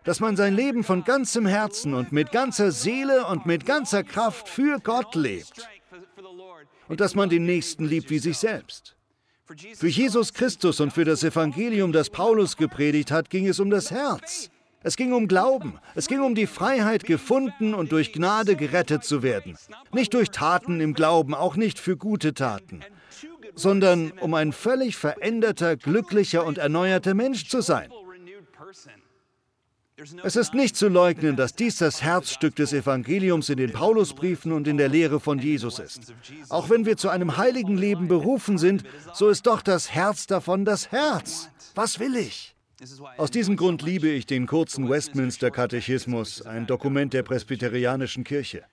Dass 0.03 0.19
man 0.19 0.37
sein 0.37 0.55
Leben 0.55 0.83
von 0.83 1.05
ganzem 1.05 1.47
Herzen 1.47 1.95
und 1.95 2.11
mit 2.11 2.33
ganzer 2.33 2.73
Seele 2.73 3.27
und 3.27 3.47
mit 3.47 3.65
ganzer 3.65 4.03
Kraft 4.03 4.49
für 4.49 4.81
Gott 4.81 5.15
lebt. 5.15 5.69
Und 6.89 7.01
dass 7.01 7.15
man 7.15 7.29
den 7.29 7.45
Nächsten 7.45 7.85
liebt 7.85 8.11
wie 8.11 8.19
sich 8.19 8.39
selbst. 8.39 8.97
Für 9.77 9.87
Jesus 9.87 10.35
Christus 10.35 10.81
und 10.81 10.93
für 10.93 11.05
das 11.05 11.23
Evangelium, 11.23 11.93
das 11.93 12.11
Paulus 12.11 12.57
gepredigt 12.57 13.13
hat, 13.13 13.31
ging 13.31 13.47
es 13.47 13.61
um 13.61 13.71
das 13.71 13.93
Herz. 13.93 14.51
Es 14.87 14.97
ging 14.97 15.13
um 15.13 15.27
Glauben. 15.27 15.81
Es 15.97 16.07
ging 16.07 16.21
um 16.21 16.37
die 16.37 16.47
Freiheit, 16.47 17.03
gefunden 17.03 17.75
und 17.75 17.91
durch 17.91 18.13
Gnade 18.13 18.55
gerettet 18.55 19.03
zu 19.03 19.21
werden. 19.25 19.59
Nicht 19.93 20.15
durch 20.15 20.31
Taten 20.31 20.81
im 20.81 20.95
Glauben, 20.95 21.35
auch 21.35 21.57
nicht 21.57 21.81
für 21.81 21.97
gute 21.97 22.35
Taten, 22.35 22.83
sondern 23.57 24.13
um 24.13 24.33
ein 24.35 24.53
völlig 24.53 24.97
veränderter, 24.97 25.77
glücklicher 25.77 26.47
und 26.47 26.59
erneuerter 26.59 27.15
Mensch 27.15 27.49
zu 27.49 27.63
sein. 27.63 27.91
Es 30.23 30.37
ist 30.37 30.55
nicht 30.55 30.77
zu 30.77 30.87
leugnen, 30.87 31.35
dass 31.35 31.57
dies 31.57 31.79
das 31.79 32.05
Herzstück 32.05 32.55
des 32.55 32.73
Evangeliums 32.73 33.49
in 33.49 33.57
den 33.57 33.73
Paulusbriefen 33.73 34.53
und 34.53 34.69
in 34.69 34.77
der 34.77 34.89
Lehre 34.89 35.19
von 35.19 35.41
Jesus 35.41 35.81
ist. 35.81 36.15
Auch 36.49 36.71
wenn 36.71 36.87
wir 36.87 36.97
zu 36.97 37.09
einem 37.09 37.37
heiligen 37.37 37.77
Leben 37.77 38.07
berufen 38.07 38.57
sind, 38.57 38.85
so 39.15 39.31
ist 39.31 39.49
doch 39.49 39.63
das 39.63 39.91
Herz 39.91 40.29
davon 40.29 40.65
das 40.65 40.93
Herz. 40.93 41.51
Was 41.75 41.99
will 41.99 42.15
ich? 42.15 42.56
Aus 43.17 43.31
diesem 43.31 43.57
Grund 43.57 43.83
liebe 43.83 44.09
ich 44.09 44.27
den 44.27 44.47
kurzen 44.47 44.91
Westminster-Katechismus, 44.91 46.43
ein 46.43 46.67
Dokument 46.67 47.15
der 47.15 47.23
presbyterianischen 47.23 48.23
Kirche. 48.23 48.65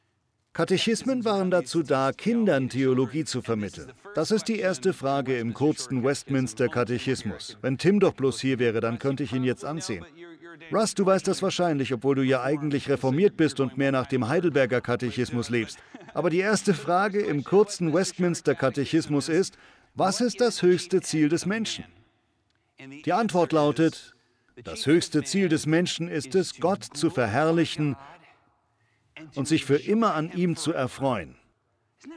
Katechismen 0.51 1.24
waren 1.24 1.50
dazu 1.50 1.83
da, 1.83 2.12
Kindern 2.12 2.67
Theologie 2.69 3.24
zu 3.24 3.41
vermitteln. 3.41 3.93
Das 4.13 4.31
ist 4.31 4.50
die 4.50 4.60
erste 4.60 4.93
Frage 4.93 5.38
im 5.38 5.53
kurzen 5.53 6.03
Westminster-Katechismus. 6.03 7.57
Wenn 7.62 7.77
Tim 7.77 8.01
doch 8.01 8.13
bloß 8.13 8.41
hier 8.41 8.60
wäre, 8.60 8.81
dann 8.81 9.00
könnte 9.00 9.24
ich 9.24 9.31
ihn 9.31 9.45
jetzt 9.45 9.63
ansehen. 9.63 10.05
Russ, 10.72 10.93
du 10.93 11.05
weißt 11.05 11.27
das 11.27 11.41
wahrscheinlich, 11.41 11.93
obwohl 11.93 12.15
du 12.15 12.24
ja 12.24 12.43
eigentlich 12.43 12.89
reformiert 12.89 13.38
bist 13.38 13.62
und 13.62 13.77
mehr 13.77 13.91
nach 13.91 14.07
dem 14.07 14.27
Heidelberger 14.27 14.81
Katechismus 14.81 15.50
lebst. 15.50 15.79
Aber 16.13 16.29
die 16.29 16.39
erste 16.39 16.74
Frage 16.74 17.22
im 17.22 17.43
kurzen 17.43 17.93
Westminster-Katechismus 17.93 19.29
ist, 19.29 19.57
was 19.95 20.19
ist 20.22 20.41
das 20.41 20.62
höchste 20.62 21.01
Ziel 21.01 21.29
des 21.29 21.45
Menschen? 21.45 21.86
Die 22.80 23.13
Antwort 23.13 23.51
lautet, 23.51 24.15
das 24.63 24.86
höchste 24.86 25.24
Ziel 25.24 25.50
des 25.50 25.65
Menschen 25.65 26.08
ist 26.08 26.36
es, 26.36 26.60
Gott 26.60 26.84
zu 26.84 27.10
verherrlichen 27.10 27.96
und 29.36 29.48
sich 29.48 29.65
für 29.65 29.77
immer 29.77 30.13
an 30.13 30.32
ihm 30.32 30.56
zu 30.56 30.74
erfreuen. 30.74 31.36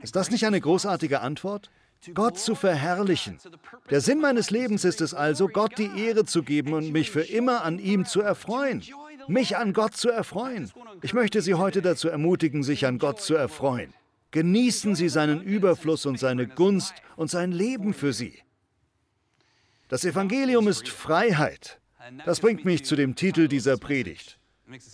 Ist 0.03 0.17
das 0.17 0.31
nicht 0.31 0.45
eine 0.45 0.61
großartige 0.61 1.21
Antwort? 1.21 1.71
Gott 2.15 2.39
zu 2.39 2.55
verherrlichen. 2.55 3.39
Der 3.91 4.01
Sinn 4.01 4.21
meines 4.21 4.51
Lebens 4.51 4.85
ist 4.85 5.01
es 5.01 5.15
also, 5.15 5.49
Gott 5.49 5.79
die 5.79 5.91
Ehre 5.99 6.25
zu 6.25 6.43
geben 6.43 6.73
und 6.75 6.93
mich 6.93 7.11
für 7.11 7.23
immer 7.23 7.65
an 7.65 7.79
ihm 7.79 8.05
zu 8.05 8.21
erfreuen. 8.21 8.83
Mich 9.29 9.57
an 9.57 9.73
Gott 9.73 9.97
zu 9.97 10.11
erfreuen. 10.11 10.71
Ich 11.03 11.15
möchte 11.15 11.43
Sie 11.43 11.55
heute 11.55 11.83
dazu 11.83 12.09
ermutigen, 12.09 12.63
sich 12.63 12.87
an 12.87 12.99
Gott 12.99 13.21
zu 13.21 13.35
erfreuen. 13.35 13.93
Genießen 14.31 14.95
Sie 14.95 15.09
seinen 15.09 15.43
Überfluss 15.43 16.07
und 16.07 16.19
seine 16.19 16.47
Gunst 16.47 16.95
und 17.17 17.31
sein 17.31 17.53
Leben 17.53 17.95
für 17.95 18.13
Sie. 18.13 18.39
Das 19.89 20.05
Evangelium 20.05 20.67
ist 20.67 20.89
Freiheit. 20.89 21.81
Das 22.25 22.41
bringt 22.41 22.65
mich 22.65 22.85
zu 22.85 22.97
dem 22.97 23.15
Titel 23.15 23.49
dieser 23.49 23.77
Predigt. 23.77 24.39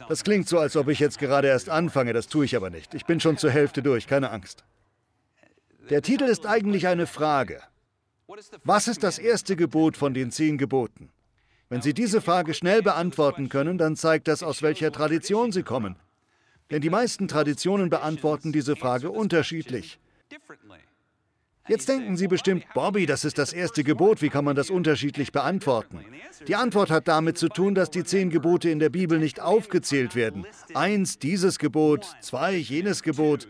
Das 0.09 0.23
klingt 0.23 0.49
so, 0.49 0.59
als 0.59 0.77
ob 0.77 0.89
ich 0.89 0.99
jetzt 0.99 1.19
gerade 1.19 1.49
erst 1.49 1.71
anfange, 1.71 2.13
das 2.13 2.29
tue 2.29 2.45
ich 2.45 2.57
aber 2.57 2.69
nicht. 2.69 2.95
Ich 2.95 3.07
bin 3.07 3.21
schon 3.21 3.39
zur 3.39 3.51
Hälfte 3.51 3.83
durch, 3.83 4.07
keine 4.07 4.31
Angst. 4.31 4.65
Der 5.89 6.03
Titel 6.03 6.25
ist 6.25 6.47
eigentlich 6.47 6.87
eine 6.87 7.07
Frage. 7.07 7.63
Was 8.65 8.89
ist 8.89 9.03
das 9.03 9.19
erste 9.19 9.57
Gebot 9.57 9.97
von 9.97 10.15
den 10.15 10.31
zehn 10.31 10.59
Geboten? 10.59 11.11
Wenn 11.69 11.81
Sie 11.81 11.95
diese 11.95 12.21
Frage 12.21 12.53
schnell 12.53 12.83
beantworten 12.83 13.49
können, 13.49 13.79
dann 13.79 13.97
zeigt 13.97 14.29
das, 14.29 14.43
aus 14.43 14.61
welcher 14.61 14.93
Tradition 14.93 15.53
Sie 15.53 15.63
kommen. 15.63 15.97
Denn 16.71 16.83
die 16.83 16.91
meisten 16.91 17.29
Traditionen 17.29 17.89
beantworten 17.89 18.53
diese 18.53 18.77
Frage 18.77 19.11
unterschiedlich. 19.11 19.99
Jetzt 21.69 21.89
denken 21.89 22.17
Sie 22.17 22.27
bestimmt, 22.27 22.65
Bobby, 22.75 23.07
das 23.07 23.25
ist 23.25 23.39
das 23.39 23.53
erste 23.53 23.85
Gebot, 23.85 24.21
wie 24.21 24.31
kann 24.31 24.45
man 24.45 24.57
das 24.57 24.69
unterschiedlich 24.69 25.31
beantworten? 25.31 26.01
Die 26.49 26.57
Antwort 26.57 26.91
hat 26.91 27.07
damit 27.07 27.39
zu 27.39 27.49
tun, 27.49 27.77
dass 27.77 27.91
die 27.91 28.03
zehn 28.03 28.31
Gebote 28.31 28.69
in 28.69 28.81
der 28.81 28.89
Bibel 28.89 29.19
nicht 29.19 29.41
aufgezählt 29.41 30.17
werden. 30.17 30.45
Eins, 30.75 31.21
dieses 31.21 31.61
Gebot, 31.61 32.05
zwei, 32.21 32.57
jenes 32.57 33.05
Gebot. 33.05 33.47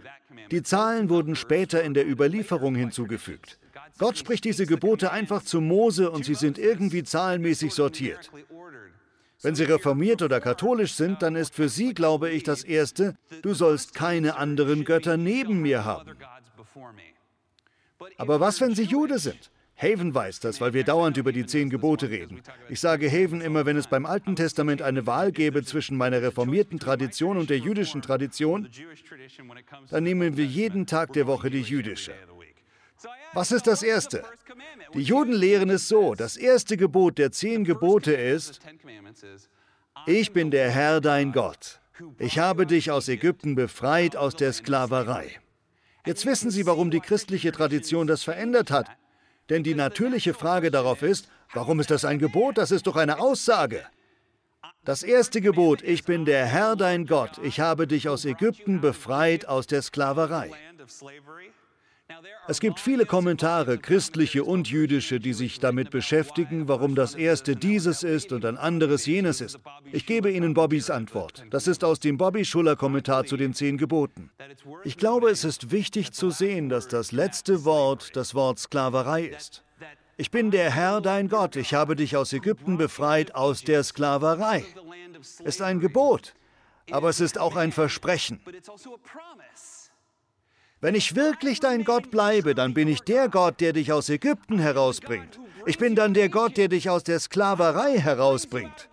Die 0.51 0.63
Zahlen 0.63 1.09
wurden 1.09 1.37
später 1.37 1.83
in 1.83 1.95
der 1.95 2.07
Überlieferung 2.07 2.75
hinzugefügt. 2.75 3.59
Gott 3.99 4.19
spricht 4.19 4.45
diese 4.45 4.67
Gebote 4.67 5.11
einfach 5.11 5.43
zu 5.43 5.63
Mose 5.63 6.11
und 6.11 6.25
sie 6.27 6.35
sind 6.35 6.59
irgendwie 6.59 7.05
zahlenmäßig 7.05 7.73
sortiert. 7.73 8.31
Wenn 9.43 9.57
Sie 9.57 9.65
reformiert 9.65 10.23
oder 10.23 10.41
katholisch 10.41 10.95
sind, 10.95 11.21
dann 11.23 11.35
ist 11.35 11.55
für 11.55 11.69
Sie, 11.69 11.95
glaube 11.95 12.31
ich, 12.31 12.45
das 12.45 12.63
Erste, 12.63 13.15
du 13.43 13.55
sollst 13.55 13.93
keine 13.93 14.37
anderen 14.37 14.85
Götter 14.85 15.17
neben 15.17 15.63
mir 15.63 15.85
haben. 15.85 16.13
Aber 18.17 18.41
was, 18.41 18.61
wenn 18.61 18.75
Sie 18.75 18.85
Jude 18.85 19.19
sind? 19.19 19.51
Haven 19.77 20.15
weiß 20.15 20.41
das, 20.41 20.61
weil 20.61 20.75
wir 20.75 20.85
dauernd 20.85 21.17
über 21.17 21.33
die 21.33 21.45
zehn 21.45 21.69
Gebote 21.69 22.09
reden. 22.09 22.41
Ich 22.69 22.81
sage 22.81 23.11
Haven 23.11 23.41
immer, 23.41 23.67
wenn 23.67 23.77
es 23.77 23.89
beim 23.89 24.07
Alten 24.07 24.37
Testament 24.37 24.81
eine 24.81 25.07
Wahl 25.07 25.33
gäbe 25.33 25.65
zwischen 25.65 25.97
meiner 25.97 26.23
reformierten 26.23 26.79
Tradition 26.79 27.37
und 27.37 27.51
der 27.51 27.59
jüdischen 27.59 28.01
Tradition, 28.01 28.69
dann 29.91 30.05
nehmen 30.05 30.37
wir 30.37 30.45
jeden 30.45 30.87
Tag 30.87 31.13
der 31.15 31.27
Woche 31.27 31.51
die 31.51 31.63
jüdische. 31.63 32.15
Was 33.33 33.51
ist 33.51 33.67
das 33.67 33.83
Erste? 33.83 34.23
Die 34.95 35.03
Juden 35.03 35.33
lehren 35.33 35.71
es 35.71 35.89
so, 35.89 36.15
das 36.15 36.37
erste 36.37 36.77
Gebot 36.77 37.19
der 37.19 37.33
zehn 37.33 37.65
Gebote 37.65 38.13
ist, 38.13 38.61
ich 40.07 40.33
bin 40.33 40.51
der 40.51 40.71
Herr 40.71 41.01
dein 41.01 41.33
Gott. 41.33 41.81
Ich 42.19 42.39
habe 42.39 42.67
dich 42.67 42.91
aus 42.91 43.09
Ägypten 43.09 43.55
befreit 43.55 44.17
aus 44.17 44.37
der 44.37 44.53
Sklaverei. 44.53 45.41
Jetzt 46.05 46.27
wissen 46.27 46.51
Sie, 46.51 46.67
warum 46.67 46.91
die 46.91 47.01
christliche 47.01 47.53
Tradition 47.53 48.07
das 48.07 48.25
verändert 48.25 48.71
hat. 48.71 48.89
Denn 49.51 49.63
die 49.63 49.75
natürliche 49.75 50.35
Frage 50.35 50.71
darauf 50.71 51.03
ist, 51.03 51.29
warum 51.53 51.79
ist 51.79 51.91
das 51.91 52.05
ein 52.05 52.19
Gebot? 52.19 52.59
Das 52.59 52.71
ist 52.71 52.87
doch 52.87 52.97
eine 52.97 53.21
Aussage. 53.21 53.85
Das 54.85 55.05
erste 55.05 55.41
Gebot, 55.41 55.83
ich 55.83 56.05
bin 56.05 56.25
der 56.25 56.45
Herr 56.47 56.75
dein 56.75 57.07
Gott, 57.07 57.39
ich 57.43 57.61
habe 57.61 57.87
dich 57.87 58.09
aus 58.09 58.25
Ägypten 58.25 58.81
befreit 58.81 59.47
aus 59.47 59.69
der 59.69 59.81
Sklaverei. 59.81 60.51
Es 62.49 62.61
gibt 62.61 62.81
viele 62.81 63.07
Kommentare, 63.07 63.79
christliche 63.79 64.45
und 64.45 64.69
jüdische, 64.69 65.21
die 65.21 65.33
sich 65.33 65.61
damit 65.61 65.91
beschäftigen, 65.91 66.69
warum 66.69 66.95
das 66.95 67.15
erste 67.15 67.55
dieses 67.55 68.03
ist 68.03 68.33
und 68.33 68.45
ein 68.45 68.57
anderes 68.57 69.07
jenes 69.07 69.41
ist. 69.41 69.59
Ich 69.93 70.07
gebe 70.07 70.31
Ihnen 70.31 70.55
Bobbys 70.55 70.91
Antwort. 70.91 71.45
Das 71.51 71.67
ist 71.67 71.85
aus 71.85 72.01
dem 72.01 72.19
Bobby 72.19 72.45
Schuller 72.45 72.77
Kommentar 72.77 73.25
zu 73.25 73.37
den 73.37 73.55
zehn 73.55 73.79
Geboten. 73.79 74.31
Ich 74.85 74.97
glaube, 74.97 75.31
es 75.31 75.45
ist 75.45 75.71
wichtig 75.71 76.13
zu 76.13 76.31
sehen, 76.31 76.69
dass 76.69 76.89
das 76.89 77.13
letzte 77.13 77.65
Wort 77.65 78.17
das 78.17 78.35
Wort 78.35 78.59
Sklaverei 78.59 79.27
ist. 79.27 79.63
Ich 80.17 80.31
bin 80.31 80.51
der 80.51 80.71
Herr, 80.71 81.01
dein 81.01 81.29
Gott, 81.29 81.57
ich 81.57 81.75
habe 81.75 81.97
dich 81.97 82.17
aus 82.17 82.33
Ägypten 82.33 82.77
befreit 82.77 83.35
aus 83.35 83.63
der 83.63 83.83
Sklaverei. 83.83 84.65
Es 85.21 85.41
ist 85.41 85.63
ein 85.63 85.81
Gebot, 85.81 86.35
aber 86.91 87.09
es 87.09 87.21
ist 87.21 87.39
auch 87.39 87.57
ein 87.57 87.73
Versprechen. 87.73 88.41
Wenn 90.83 90.97
ich 90.97 91.15
wirklich 91.15 91.61
dein 91.61 91.85
Gott 91.85 92.11
bleibe, 92.11 92.57
dann 92.57 92.75
bin 92.75 92.89
ich 92.89 93.03
der 93.03 93.29
Gott, 93.29 93.61
der 93.61 93.73
dich 93.73 93.93
aus 93.93 94.09
Ägypten 94.09 94.59
herausbringt. 94.59 95.39
Ich 95.65 95.79
bin 95.79 95.95
dann 95.95 96.13
der 96.13 96.29
Gott, 96.29 96.57
der 96.57 96.67
dich 96.67 96.91
aus 96.91 97.05
der 97.05 97.21
Sklaverei 97.21 98.01
herausbringt. 98.01 98.89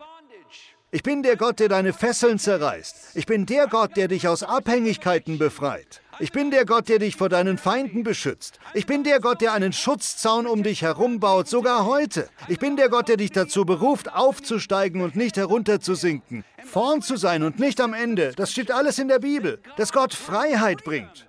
Ich 0.91 1.01
bin 1.01 1.24
der 1.24 1.36
Gott, 1.36 1.60
der 1.60 1.67
deine 1.67 1.91
Fesseln 1.91 2.38
zerreißt. 2.38 3.15
Ich 3.15 3.25
bin 3.25 3.48
der 3.48 3.65
Gott, 3.65 3.98
der 3.98 4.08
dich 4.08 4.27
aus 4.27 4.43
Abhängigkeiten 4.43 5.39
befreit. 5.39 6.01
Ich 6.19 6.31
bin 6.31 6.51
der 6.51 6.65
Gott, 6.65 6.89
der 6.89 7.00
dich 7.00 7.15
vor 7.15 7.27
deinen 7.27 7.58
Feinden 7.58 8.03
beschützt. 8.03 8.60
Ich 8.75 8.86
bin 8.86 9.03
der 9.03 9.19
Gott, 9.19 9.41
der 9.41 9.53
einen 9.53 9.74
Schutzzaun 9.74 10.46
um 10.46 10.62
dich 10.62 10.84
herum 10.84 11.19
baut, 11.19 11.48
sogar 11.48 11.86
heute. 11.86 12.29
Ich 12.50 12.60
bin 12.60 12.75
der 12.75 12.89
Gott, 12.89 13.08
der 13.08 13.17
dich 13.17 13.31
dazu 13.31 13.65
beruft, 13.65 14.13
aufzusteigen 14.13 15.01
und 15.01 15.15
nicht 15.15 15.38
herunterzusinken. 15.38 16.43
Vorn 16.65 17.01
zu 17.01 17.17
sein 17.17 17.41
und 17.41 17.58
nicht 17.58 17.81
am 17.81 17.96
Ende. 17.96 18.34
Das 18.36 18.51
steht 18.51 18.69
alles 18.69 19.00
in 19.00 19.08
der 19.08 19.19
Bibel. 19.19 19.60
Dass 19.75 19.91
Gott 19.91 20.13
Freiheit 20.13 20.84
bringt. 20.84 21.28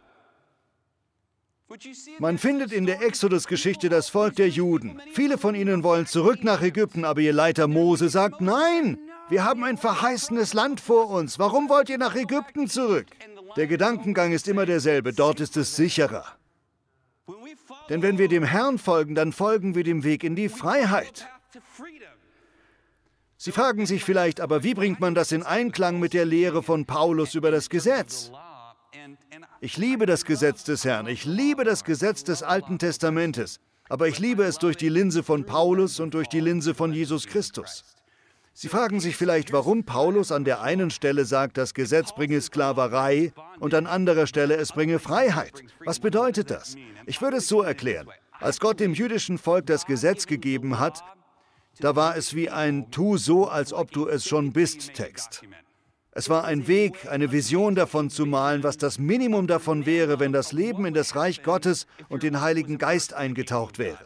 Man 2.18 2.38
findet 2.38 2.72
in 2.72 2.86
der 2.86 3.02
Exodus-Geschichte 3.02 3.88
das 3.88 4.08
Volk 4.08 4.36
der 4.36 4.48
Juden. 4.48 5.00
Viele 5.12 5.38
von 5.38 5.54
ihnen 5.54 5.84
wollen 5.84 6.06
zurück 6.06 6.42
nach 6.42 6.62
Ägypten, 6.62 7.04
aber 7.04 7.20
ihr 7.20 7.32
Leiter 7.32 7.68
Mose 7.68 8.08
sagt, 8.08 8.40
nein, 8.40 8.98
wir 9.28 9.44
haben 9.44 9.62
ein 9.62 9.78
verheißenes 9.78 10.52
Land 10.52 10.80
vor 10.80 11.10
uns. 11.10 11.38
Warum 11.38 11.68
wollt 11.68 11.88
ihr 11.88 11.98
nach 11.98 12.16
Ägypten 12.16 12.66
zurück? 12.66 13.06
Der 13.56 13.68
Gedankengang 13.68 14.32
ist 14.32 14.48
immer 14.48 14.66
derselbe, 14.66 15.12
dort 15.12 15.38
ist 15.40 15.56
es 15.56 15.76
sicherer. 15.76 16.24
Denn 17.88 18.02
wenn 18.02 18.18
wir 18.18 18.28
dem 18.28 18.44
Herrn 18.44 18.78
folgen, 18.78 19.14
dann 19.14 19.32
folgen 19.32 19.74
wir 19.74 19.84
dem 19.84 20.02
Weg 20.02 20.24
in 20.24 20.34
die 20.34 20.48
Freiheit. 20.48 21.28
Sie 23.36 23.52
fragen 23.52 23.86
sich 23.86 24.04
vielleicht, 24.04 24.40
aber 24.40 24.64
wie 24.64 24.74
bringt 24.74 25.00
man 25.00 25.14
das 25.14 25.32
in 25.32 25.44
Einklang 25.44 26.00
mit 26.00 26.14
der 26.14 26.24
Lehre 26.24 26.62
von 26.62 26.84
Paulus 26.84 27.34
über 27.34 27.50
das 27.50 27.70
Gesetz? 27.70 28.32
Ich 29.62 29.76
liebe 29.76 30.06
das 30.06 30.24
Gesetz 30.24 30.64
des 30.64 30.86
Herrn, 30.86 31.06
ich 31.06 31.26
liebe 31.26 31.64
das 31.64 31.84
Gesetz 31.84 32.24
des 32.24 32.42
Alten 32.42 32.78
Testamentes, 32.78 33.60
aber 33.90 34.08
ich 34.08 34.18
liebe 34.18 34.42
es 34.42 34.56
durch 34.56 34.78
die 34.78 34.88
Linse 34.88 35.22
von 35.22 35.44
Paulus 35.44 36.00
und 36.00 36.14
durch 36.14 36.28
die 36.28 36.40
Linse 36.40 36.74
von 36.74 36.94
Jesus 36.94 37.26
Christus. 37.26 37.84
Sie 38.54 38.68
fragen 38.68 39.00
sich 39.00 39.18
vielleicht, 39.18 39.52
warum 39.52 39.84
Paulus 39.84 40.32
an 40.32 40.44
der 40.44 40.62
einen 40.62 40.90
Stelle 40.90 41.26
sagt, 41.26 41.58
das 41.58 41.74
Gesetz 41.74 42.14
bringe 42.14 42.40
Sklaverei 42.40 43.34
und 43.58 43.74
an 43.74 43.86
anderer 43.86 44.26
Stelle 44.26 44.56
es 44.56 44.72
bringe 44.72 44.98
Freiheit. 44.98 45.62
Was 45.84 46.00
bedeutet 46.00 46.50
das? 46.50 46.76
Ich 47.04 47.20
würde 47.20 47.36
es 47.36 47.46
so 47.46 47.60
erklären. 47.60 48.08
Als 48.38 48.60
Gott 48.60 48.80
dem 48.80 48.94
jüdischen 48.94 49.36
Volk 49.36 49.66
das 49.66 49.84
Gesetz 49.84 50.26
gegeben 50.26 50.78
hat, 50.78 51.04
da 51.80 51.94
war 51.96 52.16
es 52.16 52.34
wie 52.34 52.48
ein 52.48 52.90
Tu 52.90 53.18
so, 53.18 53.46
als 53.46 53.74
ob 53.74 53.90
du 53.90 54.08
es 54.08 54.24
schon 54.24 54.54
bist 54.54 54.94
Text. 54.94 55.42
Es 56.12 56.28
war 56.28 56.44
ein 56.44 56.66
Weg, 56.66 57.08
eine 57.08 57.30
Vision 57.30 57.76
davon 57.76 58.10
zu 58.10 58.26
malen, 58.26 58.64
was 58.64 58.76
das 58.76 58.98
Minimum 58.98 59.46
davon 59.46 59.86
wäre, 59.86 60.18
wenn 60.18 60.32
das 60.32 60.52
Leben 60.52 60.84
in 60.84 60.94
das 60.94 61.14
Reich 61.14 61.44
Gottes 61.44 61.86
und 62.08 62.24
den 62.24 62.40
Heiligen 62.40 62.78
Geist 62.78 63.14
eingetaucht 63.14 63.78
wäre. 63.78 63.98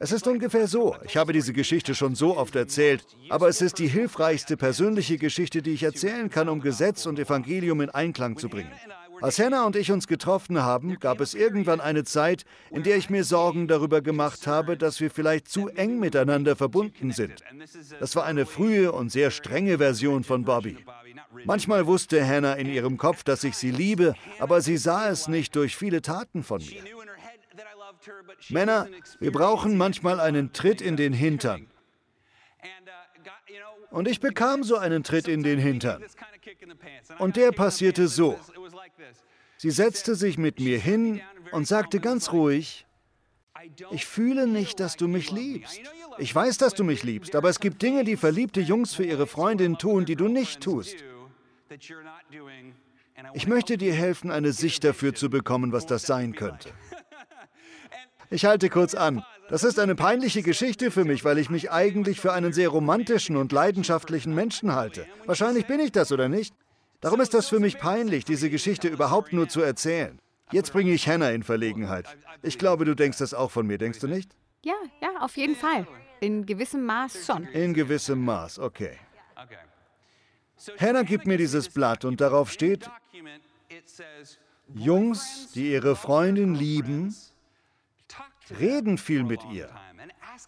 Es 0.00 0.12
ist 0.12 0.26
ungefähr 0.26 0.68
so. 0.68 0.96
Ich 1.04 1.16
habe 1.16 1.32
diese 1.32 1.52
Geschichte 1.52 1.94
schon 1.94 2.14
so 2.14 2.36
oft 2.36 2.54
erzählt, 2.56 3.04
aber 3.28 3.48
es 3.48 3.60
ist 3.60 3.78
die 3.78 3.88
hilfreichste 3.88 4.56
persönliche 4.56 5.18
Geschichte, 5.18 5.60
die 5.60 5.72
ich 5.72 5.82
erzählen 5.82 6.30
kann, 6.30 6.48
um 6.48 6.60
Gesetz 6.60 7.04
und 7.04 7.18
Evangelium 7.18 7.80
in 7.80 7.90
Einklang 7.90 8.38
zu 8.38 8.48
bringen. 8.48 8.70
Als 9.20 9.38
Hannah 9.38 9.66
und 9.66 9.76
ich 9.76 9.90
uns 9.90 10.06
getroffen 10.06 10.62
haben, 10.62 10.98
gab 10.98 11.20
es 11.20 11.34
irgendwann 11.34 11.80
eine 11.80 12.04
Zeit, 12.04 12.44
in 12.70 12.82
der 12.82 12.96
ich 12.96 13.10
mir 13.10 13.24
Sorgen 13.24 13.68
darüber 13.68 14.00
gemacht 14.00 14.46
habe, 14.46 14.76
dass 14.76 15.00
wir 15.00 15.10
vielleicht 15.10 15.48
zu 15.48 15.68
eng 15.68 15.98
miteinander 15.98 16.56
verbunden 16.56 17.12
sind. 17.12 17.42
Das 18.00 18.16
war 18.16 18.24
eine 18.24 18.46
frühe 18.46 18.92
und 18.92 19.10
sehr 19.10 19.30
strenge 19.30 19.78
Version 19.78 20.24
von 20.24 20.44
Bobby. 20.44 20.76
Manchmal 21.44 21.86
wusste 21.86 22.26
Hannah 22.26 22.54
in 22.54 22.68
ihrem 22.68 22.96
Kopf, 22.96 23.22
dass 23.24 23.44
ich 23.44 23.56
sie 23.56 23.70
liebe, 23.70 24.14
aber 24.38 24.60
sie 24.60 24.76
sah 24.76 25.08
es 25.08 25.28
nicht 25.28 25.54
durch 25.56 25.76
viele 25.76 26.02
Taten 26.02 26.42
von 26.42 26.60
mir. 26.60 26.82
Männer, 28.48 28.88
wir 29.18 29.32
brauchen 29.32 29.76
manchmal 29.76 30.20
einen 30.20 30.52
Tritt 30.52 30.80
in 30.80 30.96
den 30.96 31.12
Hintern. 31.12 31.68
Und 33.90 34.06
ich 34.06 34.20
bekam 34.20 34.64
so 34.64 34.76
einen 34.76 35.02
Tritt 35.02 35.28
in 35.28 35.42
den 35.42 35.58
Hintern. 35.58 36.04
Und 37.18 37.36
der 37.36 37.52
passierte 37.52 38.08
so. 38.08 38.38
Sie 39.58 39.70
setzte 39.70 40.14
sich 40.14 40.38
mit 40.38 40.60
mir 40.60 40.78
hin 40.78 41.20
und 41.50 41.66
sagte 41.66 41.98
ganz 41.98 42.32
ruhig, 42.32 42.86
ich 43.90 44.06
fühle 44.06 44.46
nicht, 44.46 44.78
dass 44.78 44.96
du 44.96 45.08
mich 45.08 45.32
liebst. 45.32 45.80
Ich 46.18 46.32
weiß, 46.32 46.58
dass 46.58 46.74
du 46.74 46.84
mich 46.84 47.02
liebst, 47.02 47.34
aber 47.34 47.48
es 47.48 47.58
gibt 47.58 47.82
Dinge, 47.82 48.04
die 48.04 48.16
verliebte 48.16 48.60
Jungs 48.60 48.94
für 48.94 49.04
ihre 49.04 49.26
Freundin 49.26 49.76
tun, 49.76 50.04
die 50.04 50.14
du 50.14 50.28
nicht 50.28 50.60
tust. 50.60 50.96
Ich 53.34 53.48
möchte 53.48 53.76
dir 53.76 53.92
helfen, 53.92 54.30
eine 54.30 54.52
Sicht 54.52 54.84
dafür 54.84 55.12
zu 55.12 55.28
bekommen, 55.28 55.72
was 55.72 55.86
das 55.86 56.02
sein 56.02 56.36
könnte. 56.36 56.70
Ich 58.30 58.44
halte 58.44 58.68
kurz 58.68 58.94
an. 58.94 59.24
Das 59.48 59.64
ist 59.64 59.80
eine 59.80 59.96
peinliche 59.96 60.42
Geschichte 60.42 60.92
für 60.92 61.04
mich, 61.04 61.24
weil 61.24 61.38
ich 61.38 61.50
mich 61.50 61.72
eigentlich 61.72 62.20
für 62.20 62.32
einen 62.32 62.52
sehr 62.52 62.68
romantischen 62.68 63.36
und 63.36 63.50
leidenschaftlichen 63.50 64.34
Menschen 64.34 64.74
halte. 64.74 65.06
Wahrscheinlich 65.26 65.66
bin 65.66 65.80
ich 65.80 65.90
das 65.90 66.12
oder 66.12 66.28
nicht? 66.28 66.54
Darum 67.00 67.20
ist 67.20 67.32
das 67.34 67.48
für 67.48 67.60
mich 67.60 67.78
peinlich, 67.78 68.24
diese 68.24 68.50
Geschichte 68.50 68.88
überhaupt 68.88 69.32
nur 69.32 69.48
zu 69.48 69.60
erzählen. 69.60 70.18
Jetzt 70.50 70.72
bringe 70.72 70.92
ich 70.92 71.08
Hannah 71.08 71.30
in 71.30 71.42
Verlegenheit. 71.42 72.06
Ich 72.42 72.58
glaube, 72.58 72.84
du 72.84 72.94
denkst 72.94 73.18
das 73.18 73.34
auch 73.34 73.50
von 73.50 73.66
mir, 73.66 73.78
denkst 73.78 74.00
du 74.00 74.08
nicht? 74.08 74.32
Ja, 74.64 74.74
ja, 75.00 75.10
auf 75.20 75.36
jeden 75.36 75.54
Fall. 75.54 75.86
In 76.20 76.44
gewissem 76.46 76.84
Maß 76.84 77.26
schon. 77.26 77.44
In 77.48 77.74
gewissem 77.74 78.24
Maß, 78.24 78.58
okay. 78.58 78.98
Hannah 80.80 81.02
gibt 81.02 81.26
mir 81.26 81.38
dieses 81.38 81.68
Blatt 81.68 82.04
und 82.04 82.20
darauf 82.20 82.50
steht, 82.50 82.90
Jungs, 84.74 85.52
die 85.54 85.72
ihre 85.72 85.94
Freundin 85.94 86.54
lieben, 86.54 87.14
reden 88.58 88.98
viel 88.98 89.22
mit 89.22 89.40
ihr 89.52 89.70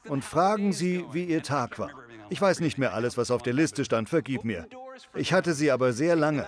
und 0.08 0.24
fragen 0.24 0.72
sie, 0.72 1.04
wie 1.12 1.24
ihr 1.24 1.42
Tag 1.42 1.78
war. 1.78 1.90
Ich 2.30 2.40
weiß 2.40 2.60
nicht 2.60 2.78
mehr 2.78 2.94
alles, 2.94 3.16
was 3.16 3.30
auf 3.30 3.42
der 3.42 3.52
Liste 3.52 3.84
stand, 3.84 4.08
vergib 4.08 4.44
mir. 4.44 4.66
Ich 5.14 5.32
hatte 5.32 5.52
sie 5.52 5.70
aber 5.70 5.92
sehr 5.92 6.16
lange. 6.16 6.46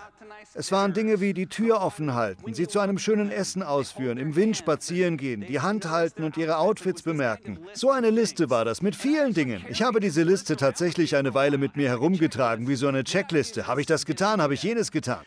Es 0.55 0.71
waren 0.71 0.93
Dinge 0.93 1.21
wie 1.21 1.35
die 1.35 1.47
Tür 1.47 1.81
offen 1.81 2.15
halten, 2.15 2.53
sie 2.53 2.69
zu 2.69 2.81
einem 2.81 2.99
schönen 2.99 3.31
Essen 3.31 3.63
ausführen, 3.63 4.19
im 4.19 4.37
Wind 4.37 4.57
spazieren 4.57 5.17
gehen, 5.17 5.45
die 5.47 5.61
Hand 5.61 5.89
halten 5.89 6.25
und 6.25 6.37
ihre 6.37 6.59
Outfits 6.59 7.03
bemerken. 7.03 7.59
So 7.73 7.91
eine 7.91 8.11
Liste 8.11 8.51
war 8.51 8.65
das 8.65 8.83
mit 8.83 8.95
vielen 8.95 9.35
Dingen. 9.35 9.65
Ich 9.69 9.83
habe 9.83 10.01
diese 10.01 10.23
Liste 10.23 10.57
tatsächlich 10.57 11.17
eine 11.17 11.35
Weile 11.35 11.59
mit 11.59 11.77
mir 11.77 11.89
herumgetragen, 11.89 12.69
wie 12.69 12.75
so 12.75 12.89
eine 12.89 13.05
Checkliste. 13.05 13.67
Habe 13.67 13.81
ich 13.81 13.87
das 13.87 14.05
getan, 14.05 14.43
habe 14.43 14.55
ich 14.55 14.63
jenes 14.63 14.91
getan. 14.91 15.23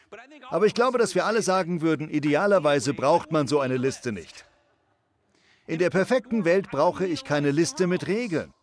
Aber 0.50 0.66
ich 0.66 0.74
glaube, 0.74 1.00
dass 1.00 1.16
wir 1.16 1.26
alle 1.26 1.42
sagen 1.42 1.82
würden, 1.82 2.10
idealerweise 2.10 2.94
braucht 2.94 3.32
man 3.32 3.48
so 3.48 3.60
eine 3.60 3.78
Liste 3.78 4.12
nicht. 4.12 4.46
In 5.68 5.80
der 5.80 5.90
perfekten 5.90 6.46
Welt 6.46 6.70
brauche 6.70 7.06
ich 7.06 7.24
keine 7.24 7.52
Liste 7.52 7.88
mit 7.88 8.08
Regeln. 8.08 8.54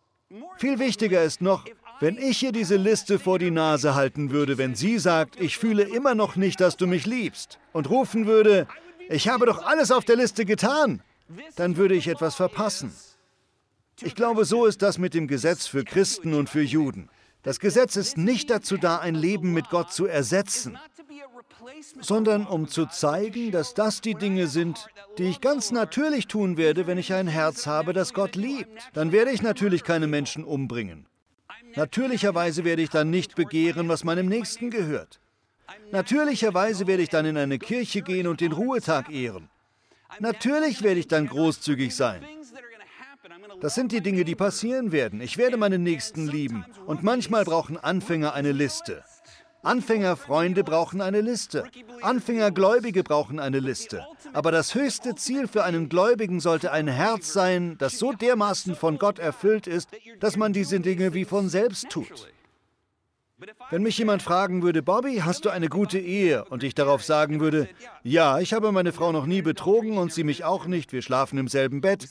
Viel 0.57 0.79
wichtiger 0.79 1.23
ist 1.23 1.41
noch, 1.41 1.65
wenn 2.03 2.17
ich 2.17 2.43
ihr 2.43 2.51
diese 2.51 2.75
Liste 2.75 3.17
vor 3.17 3.39
die 3.39 3.49
Nase 3.49 3.95
halten 3.95 4.29
würde, 4.29 4.57
wenn 4.57 4.75
sie 4.75 4.99
sagt, 4.99 5.39
ich 5.39 5.57
fühle 5.57 5.83
immer 5.83 6.15
noch 6.15 6.35
nicht, 6.35 6.59
dass 6.59 6.75
du 6.75 6.85
mich 6.85 7.05
liebst, 7.05 7.59
und 7.71 7.89
rufen 7.89 8.27
würde, 8.27 8.67
ich 9.07 9.29
habe 9.29 9.45
doch 9.45 9.65
alles 9.65 9.89
auf 9.89 10.03
der 10.03 10.17
Liste 10.17 10.43
getan, 10.43 11.01
dann 11.55 11.77
würde 11.77 11.95
ich 11.95 12.09
etwas 12.09 12.35
verpassen. 12.35 12.93
Ich 14.01 14.15
glaube, 14.15 14.43
so 14.43 14.65
ist 14.65 14.81
das 14.81 14.97
mit 14.97 15.13
dem 15.13 15.29
Gesetz 15.29 15.65
für 15.65 15.85
Christen 15.85 16.33
und 16.33 16.49
für 16.49 16.61
Juden. 16.61 17.07
Das 17.41 17.61
Gesetz 17.61 17.95
ist 17.95 18.17
nicht 18.17 18.49
dazu 18.49 18.75
da, 18.75 18.97
ein 18.97 19.15
Leben 19.15 19.53
mit 19.53 19.69
Gott 19.69 19.93
zu 19.93 20.05
ersetzen, 20.05 20.77
sondern 22.01 22.45
um 22.45 22.67
zu 22.67 22.85
zeigen, 22.85 23.51
dass 23.51 23.75
das 23.75 24.01
die 24.01 24.15
Dinge 24.15 24.47
sind, 24.47 24.87
die 25.17 25.29
ich 25.29 25.39
ganz 25.39 25.71
natürlich 25.71 26.27
tun 26.27 26.57
werde, 26.57 26.85
wenn 26.85 26.97
ich 26.97 27.13
ein 27.13 27.27
Herz 27.27 27.65
habe, 27.65 27.93
das 27.93 28.13
Gott 28.13 28.35
liebt. 28.35 28.89
Dann 28.91 29.13
werde 29.13 29.31
ich 29.31 29.41
natürlich 29.41 29.85
keine 29.85 30.07
Menschen 30.07 30.43
umbringen. 30.43 31.07
Natürlicherweise 31.75 32.63
werde 32.63 32.81
ich 32.81 32.89
dann 32.89 33.09
nicht 33.09 33.35
begehren, 33.35 33.89
was 33.89 34.03
meinem 34.03 34.27
Nächsten 34.27 34.69
gehört. 34.69 35.19
Natürlicherweise 35.91 36.87
werde 36.87 37.03
ich 37.03 37.09
dann 37.09 37.25
in 37.25 37.37
eine 37.37 37.59
Kirche 37.59 38.01
gehen 38.01 38.27
und 38.27 38.41
den 38.41 38.51
Ruhetag 38.51 39.09
ehren. 39.09 39.49
Natürlich 40.19 40.83
werde 40.83 40.99
ich 40.99 41.07
dann 41.07 41.27
großzügig 41.27 41.95
sein. 41.95 42.25
Das 43.61 43.75
sind 43.75 43.91
die 43.91 44.01
Dinge, 44.01 44.25
die 44.25 44.35
passieren 44.35 44.91
werden. 44.91 45.21
Ich 45.21 45.37
werde 45.37 45.57
meinen 45.57 45.83
Nächsten 45.83 46.27
lieben. 46.27 46.65
Und 46.85 47.03
manchmal 47.03 47.45
brauchen 47.45 47.77
Anfänger 47.77 48.33
eine 48.33 48.51
Liste. 48.51 49.03
Anfängerfreunde 49.63 50.63
brauchen 50.63 50.99
eine 50.99 51.21
Liste. 51.21 51.63
Anfängergläubige 52.01 53.01
brauchen 53.01 53.39
eine 53.39 53.59
Liste. 53.59 54.05
Aber 54.33 54.51
das 54.51 54.75
höchste 54.75 55.15
Ziel 55.15 55.47
für 55.47 55.63
einen 55.63 55.87
Gläubigen 55.87 56.41
sollte 56.41 56.71
ein 56.73 56.89
Herz 56.89 57.31
sein, 57.31 57.77
das 57.77 57.97
so 57.97 58.11
dermaßen 58.11 58.75
von 58.75 58.97
Gott 58.97 59.19
erfüllt 59.19 59.67
ist, 59.67 59.89
dass 60.19 60.35
man 60.35 60.51
diese 60.51 60.81
Dinge 60.81 61.13
wie 61.13 61.23
von 61.23 61.47
selbst 61.47 61.89
tut. 61.89 62.27
Wenn 63.69 63.83
mich 63.83 63.97
jemand 63.97 64.21
fragen 64.21 64.63
würde, 64.63 64.83
Bobby, 64.83 65.21
hast 65.23 65.45
du 65.45 65.49
eine 65.49 65.69
gute 65.69 65.99
Ehe? 65.99 66.45
Und 66.45 66.63
ich 66.63 66.75
darauf 66.75 67.03
sagen 67.03 67.39
würde, 67.39 67.69
ja, 68.03 68.39
ich 68.39 68.53
habe 68.53 68.71
meine 68.71 68.91
Frau 68.91 69.11
noch 69.11 69.25
nie 69.25 69.41
betrogen 69.41 69.97
und 69.97 70.11
sie 70.13 70.23
mich 70.23 70.43
auch 70.43 70.65
nicht, 70.65 70.91
wir 70.91 71.01
schlafen 71.01 71.37
im 71.37 71.47
selben 71.47 71.81
Bett. 71.81 72.09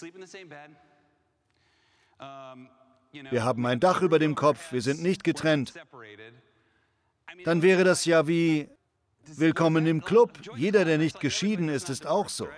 Wir 3.31 3.45
haben 3.45 3.67
ein 3.67 3.79
Dach 3.79 4.01
über 4.01 4.19
dem 4.19 4.35
Kopf, 4.35 4.73
wir 4.73 4.81
sind 4.81 5.03
nicht 5.03 5.23
getrennt 5.23 5.75
dann 7.45 7.63
wäre 7.63 7.85
das 7.85 8.05
ja 8.05 8.27
wie 8.27 8.69
Willkommen 9.27 9.87
im 9.87 10.03
Club. 10.03 10.33
Jeder, 10.57 10.85
der 10.85 10.99
nicht 10.99 11.21
geschieden 11.21 11.69
ist, 11.69 11.89
ist 11.89 12.07
auch 12.07 12.29
so. 12.29 12.49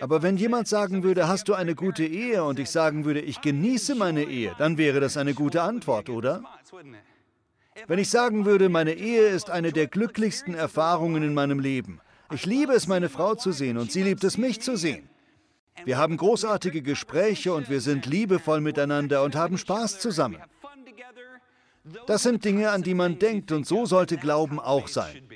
Aber 0.00 0.22
wenn 0.22 0.36
jemand 0.36 0.68
sagen 0.68 1.02
würde, 1.02 1.28
hast 1.28 1.48
du 1.48 1.54
eine 1.54 1.74
gute 1.74 2.04
Ehe 2.04 2.44
und 2.44 2.58
ich 2.58 2.70
sagen 2.70 3.04
würde, 3.04 3.20
ich 3.20 3.40
genieße 3.40 3.94
meine 3.94 4.24
Ehe, 4.24 4.54
dann 4.58 4.78
wäre 4.78 5.00
das 5.00 5.16
eine 5.16 5.34
gute 5.34 5.62
Antwort, 5.62 6.08
oder? 6.08 6.42
Wenn 7.86 7.98
ich 7.98 8.08
sagen 8.08 8.44
würde, 8.44 8.68
meine 8.68 8.94
Ehe 8.94 9.28
ist 9.28 9.50
eine 9.50 9.72
der 9.72 9.86
glücklichsten 9.86 10.54
Erfahrungen 10.54 11.22
in 11.22 11.34
meinem 11.34 11.58
Leben. 11.58 12.00
Ich 12.32 12.46
liebe 12.46 12.72
es, 12.72 12.86
meine 12.86 13.08
Frau 13.08 13.34
zu 13.34 13.52
sehen 13.52 13.76
und 13.76 13.92
sie 13.92 14.02
liebt 14.02 14.24
es, 14.24 14.38
mich 14.38 14.60
zu 14.60 14.76
sehen. 14.76 15.08
Wir 15.84 15.98
haben 15.98 16.16
großartige 16.16 16.82
Gespräche 16.82 17.52
und 17.52 17.68
wir 17.68 17.80
sind 17.80 18.06
liebevoll 18.06 18.60
miteinander 18.60 19.22
und 19.22 19.36
haben 19.36 19.58
Spaß 19.58 19.98
zusammen. 20.00 20.38
Das 22.06 22.22
sind 22.22 22.44
Dinge, 22.44 22.70
an 22.70 22.82
die 22.82 22.94
man 22.94 23.18
denkt 23.18 23.52
und 23.52 23.66
so 23.66 23.86
sollte 23.86 24.16
Glauben 24.16 24.58
auch 24.58 24.88
sein. 24.88 25.28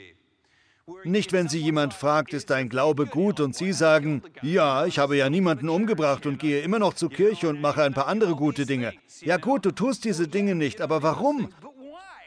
Nicht, 1.04 1.32
wenn 1.32 1.48
Sie 1.48 1.60
jemand 1.60 1.94
fragt, 1.94 2.32
ist 2.32 2.50
dein 2.50 2.68
Glaube 2.68 3.06
gut 3.06 3.40
und 3.40 3.54
Sie 3.54 3.72
sagen, 3.72 4.22
ja, 4.42 4.84
ich 4.86 4.98
habe 4.98 5.16
ja 5.16 5.30
niemanden 5.30 5.68
umgebracht 5.68 6.26
und 6.26 6.38
gehe 6.38 6.60
immer 6.60 6.78
noch 6.78 6.94
zur 6.94 7.10
Kirche 7.10 7.48
und 7.48 7.60
mache 7.60 7.82
ein 7.82 7.94
paar 7.94 8.08
andere 8.08 8.34
gute 8.34 8.66
Dinge. 8.66 8.92
Ja 9.20 9.36
gut, 9.36 9.64
du 9.64 9.70
tust 9.70 10.04
diese 10.04 10.28
Dinge 10.28 10.54
nicht, 10.54 10.80
aber 10.80 11.02
warum? 11.02 11.48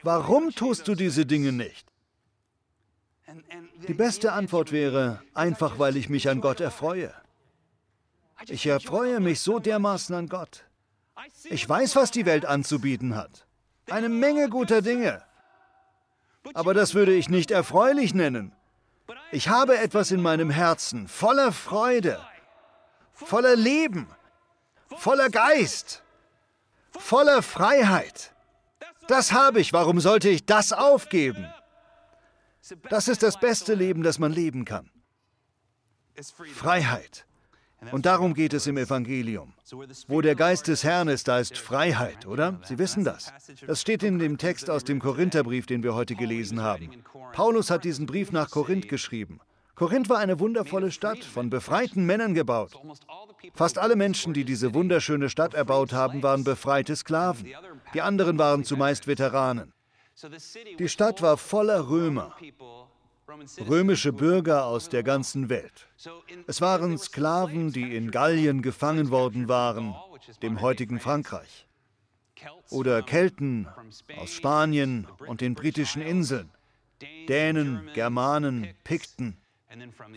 Warum 0.04 0.52
tust 0.52 0.88
du 0.88 0.96
diese 0.96 1.26
Dinge 1.26 1.52
nicht? 1.52 1.88
Die 3.88 3.94
beste 3.94 4.32
Antwort 4.32 4.72
wäre, 4.72 5.22
einfach 5.34 5.78
weil 5.78 5.98
ich 5.98 6.10
mich 6.10 6.30
an 6.30 6.42
Gott 6.42 6.62
erfreue. 6.62 7.14
Ich 8.48 8.66
erfreue 8.66 9.20
mich 9.20 9.40
so 9.40 9.60
dermaßen 9.60 10.16
an 10.16 10.28
Gott. 10.28 10.66
Ich 11.46 11.68
weiß, 11.68 11.96
was 11.96 12.12
die 12.12 12.26
Welt 12.26 12.46
anzubieten 12.46 13.16
hat. 13.16 13.45
Eine 13.90 14.10
Menge 14.10 14.50
guter 14.50 14.82
Dinge. 14.82 15.24
Aber 16.54 16.74
das 16.74 16.94
würde 16.94 17.14
ich 17.14 17.30
nicht 17.30 17.52
erfreulich 17.52 18.14
nennen. 18.14 18.52
Ich 19.32 19.50
habe 19.50 19.78
etwas 19.78 20.12
in 20.12 20.22
meinem 20.22 20.50
Herzen 20.50 21.08
voller 21.08 21.52
Freude, 21.52 22.20
voller 23.14 23.56
Leben, 23.56 24.08
voller 24.98 25.30
Geist, 25.30 26.04
voller 26.92 27.42
Freiheit. 27.42 28.34
Das 29.08 29.32
habe 29.32 29.60
ich. 29.60 29.74
Warum 29.74 30.00
sollte 30.00 30.30
ich 30.30 30.46
das 30.46 30.74
aufgeben? 30.74 31.48
Das 32.90 33.08
ist 33.08 33.22
das 33.22 33.40
beste 33.40 33.76
Leben, 33.76 34.02
das 34.02 34.18
man 34.18 34.32
leben 34.32 34.66
kann. 34.66 34.90
Freiheit. 36.56 37.26
Und 37.92 38.06
darum 38.06 38.34
geht 38.34 38.54
es 38.54 38.68
im 38.68 38.78
Evangelium. 38.78 39.54
Wo 40.08 40.22
der 40.22 40.36
Geist 40.36 40.68
des 40.68 40.84
Herrn 40.84 41.08
ist, 41.08 41.28
da 41.28 41.40
ist 41.40 41.58
Freiheit, 41.58 42.26
oder? 42.26 42.60
Sie 42.64 42.80
wissen 42.80 43.04
das. 43.04 43.32
Das 43.68 43.82
steht 43.82 44.04
in 44.04 44.20
dem 44.20 44.38
Text 44.38 44.70
aus 44.70 44.84
dem 44.84 45.00
Korintherbrief, 45.00 45.66
den 45.66 45.84
wir 45.84 45.94
heute 45.94 46.16
gelesen 46.16 46.62
haben. 46.62 46.90
Paulus 47.34 47.70
hat 47.70 47.84
diesen 47.84 48.06
Brief 48.06 48.32
nach 48.32 48.50
Korinth 48.50 48.88
geschrieben. 48.88 49.40
Korinth 49.76 50.08
war 50.08 50.20
eine 50.20 50.40
wundervolle 50.40 50.90
Stadt, 50.90 51.24
von 51.24 51.50
befreiten 51.50 52.06
Männern 52.06 52.34
gebaut. 52.34 52.72
Fast 53.54 53.78
alle 53.78 53.98
Menschen, 53.98 54.34
die 54.34 54.46
diese 54.46 54.74
wunderschöne 54.74 55.30
Stadt 55.30 55.54
erbaut 55.54 55.92
haben, 55.92 56.24
waren 56.24 56.46
befreite 56.46 56.96
Sklaven. 56.96 57.54
Die 57.94 58.02
anderen 58.02 58.40
waren 58.40 58.64
zumeist 58.64 59.06
Veteranen. 59.06 59.74
Die 60.80 60.88
Stadt 60.88 61.22
war 61.22 61.36
voller 61.36 61.90
Römer, 61.90 62.34
römische 63.68 64.14
Bürger 64.14 64.66
aus 64.66 64.90
der 64.90 65.04
ganzen 65.04 65.50
Welt. 65.50 65.88
Es 66.48 66.62
waren 66.62 66.98
Sklaven, 66.98 67.72
die 67.72 67.96
in 67.96 68.12
Gallien 68.12 68.62
gefangen 68.62 69.10
worden 69.10 69.48
waren, 69.48 69.96
dem 70.42 70.62
heutigen 70.62 71.00
Frankreich. 71.00 71.68
Oder 72.70 73.02
Kelten 73.02 73.68
aus 74.18 74.32
Spanien 74.32 75.08
und 75.28 75.42
den 75.42 75.56
britischen 75.56 76.02
Inseln. 76.02 76.50
Dänen, 77.28 77.90
Germanen, 77.94 78.74
Pikten. 78.84 79.38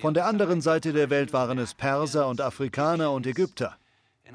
Von 0.00 0.14
der 0.14 0.26
anderen 0.26 0.60
Seite 0.60 0.92
der 0.92 1.10
Welt 1.10 1.32
waren 1.32 1.58
es 1.58 1.74
Perser 1.74 2.28
und 2.28 2.40
Afrikaner 2.40 3.12
und 3.12 3.26
Ägypter. 3.26 3.76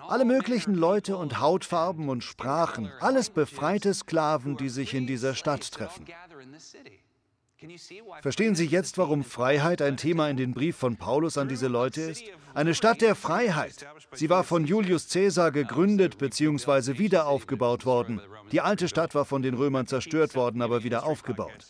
Alle 0.08 0.26
möglichen 0.26 0.76
Leute 0.76 1.16
und 1.18 1.40
Hautfarben 1.40 2.10
und 2.10 2.24
Sprachen, 2.24 2.92
alles 3.00 3.30
befreite 3.30 3.94
Sklaven, 3.94 4.58
die 4.58 4.70
sich 4.70 4.94
in 4.94 5.08
dieser 5.08 5.36
Stadt 5.36 5.72
treffen. 5.72 6.06
Verstehen 8.22 8.56
Sie 8.56 8.66
jetzt, 8.66 8.98
warum 8.98 9.24
Freiheit 9.24 9.82
ein 9.82 9.98
Thema 9.98 10.30
in 10.30 10.38
den 10.38 10.54
Brief 10.54 10.76
von 10.76 10.98
Paulus 10.98 11.38
an 11.38 11.48
diese 11.48 11.68
Leute 11.68 12.02
ist? 12.02 12.24
Eine 12.54 12.76
Stadt 12.76 13.02
der 13.02 13.16
Freiheit. 13.16 13.88
Sie 14.12 14.30
war 14.30 14.44
von 14.44 14.66
Julius 14.66 15.10
Caesar 15.10 15.52
gegründet 15.52 16.18
bzw. 16.18 16.98
wieder 17.00 17.28
aufgebaut 17.28 17.86
worden. 17.86 18.22
Die 18.52 18.62
alte 18.62 18.88
Stadt 18.88 19.16
war 19.16 19.26
von 19.26 19.42
den 19.42 19.56
Römern 19.56 19.88
zerstört 19.88 20.36
worden, 20.36 20.62
aber 20.62 20.84
wieder 20.84 21.06
aufgebaut. 21.06 21.68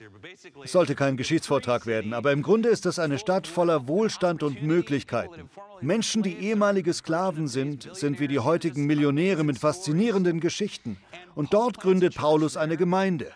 Es 0.63 0.71
sollte 0.71 0.95
kein 0.95 1.15
Geschichtsvortrag 1.15 1.85
werden, 1.85 2.13
aber 2.13 2.31
im 2.31 2.41
Grunde 2.41 2.69
ist 2.69 2.85
es 2.85 2.99
eine 2.99 3.19
Stadt 3.19 3.47
voller 3.47 3.87
Wohlstand 3.87 4.43
und 4.43 4.63
Möglichkeiten. 4.63 5.49
Menschen, 5.81 6.23
die 6.23 6.35
ehemalige 6.35 6.93
Sklaven 6.93 7.47
sind, 7.47 7.89
sind 7.93 8.19
wie 8.19 8.27
die 8.27 8.39
heutigen 8.39 8.85
Millionäre 8.85 9.43
mit 9.43 9.59
faszinierenden 9.59 10.39
Geschichten. 10.39 10.97
Und 11.35 11.53
dort 11.53 11.79
gründet 11.79 12.15
Paulus 12.15 12.57
eine 12.57 12.77
Gemeinde. 12.77 13.31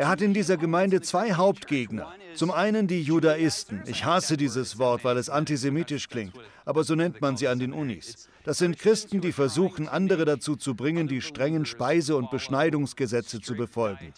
Er 0.00 0.08
hat 0.08 0.22
in 0.22 0.32
dieser 0.32 0.56
Gemeinde 0.56 1.02
zwei 1.02 1.34
Hauptgegner. 1.34 2.14
Zum 2.32 2.50
einen 2.50 2.86
die 2.86 3.02
Judaisten. 3.02 3.82
Ich 3.84 4.06
hasse 4.06 4.38
dieses 4.38 4.78
Wort, 4.78 5.04
weil 5.04 5.18
es 5.18 5.28
antisemitisch 5.28 6.08
klingt, 6.08 6.32
aber 6.64 6.84
so 6.84 6.94
nennt 6.94 7.20
man 7.20 7.36
sie 7.36 7.48
an 7.48 7.58
den 7.58 7.74
Unis. 7.74 8.26
Das 8.44 8.56
sind 8.56 8.78
Christen, 8.78 9.20
die 9.20 9.32
versuchen, 9.32 9.88
andere 9.88 10.24
dazu 10.24 10.56
zu 10.56 10.74
bringen, 10.74 11.06
die 11.06 11.20
strengen 11.20 11.66
Speise- 11.66 12.16
und 12.16 12.30
Beschneidungsgesetze 12.30 13.42
zu 13.42 13.54
befolgen. 13.54 14.14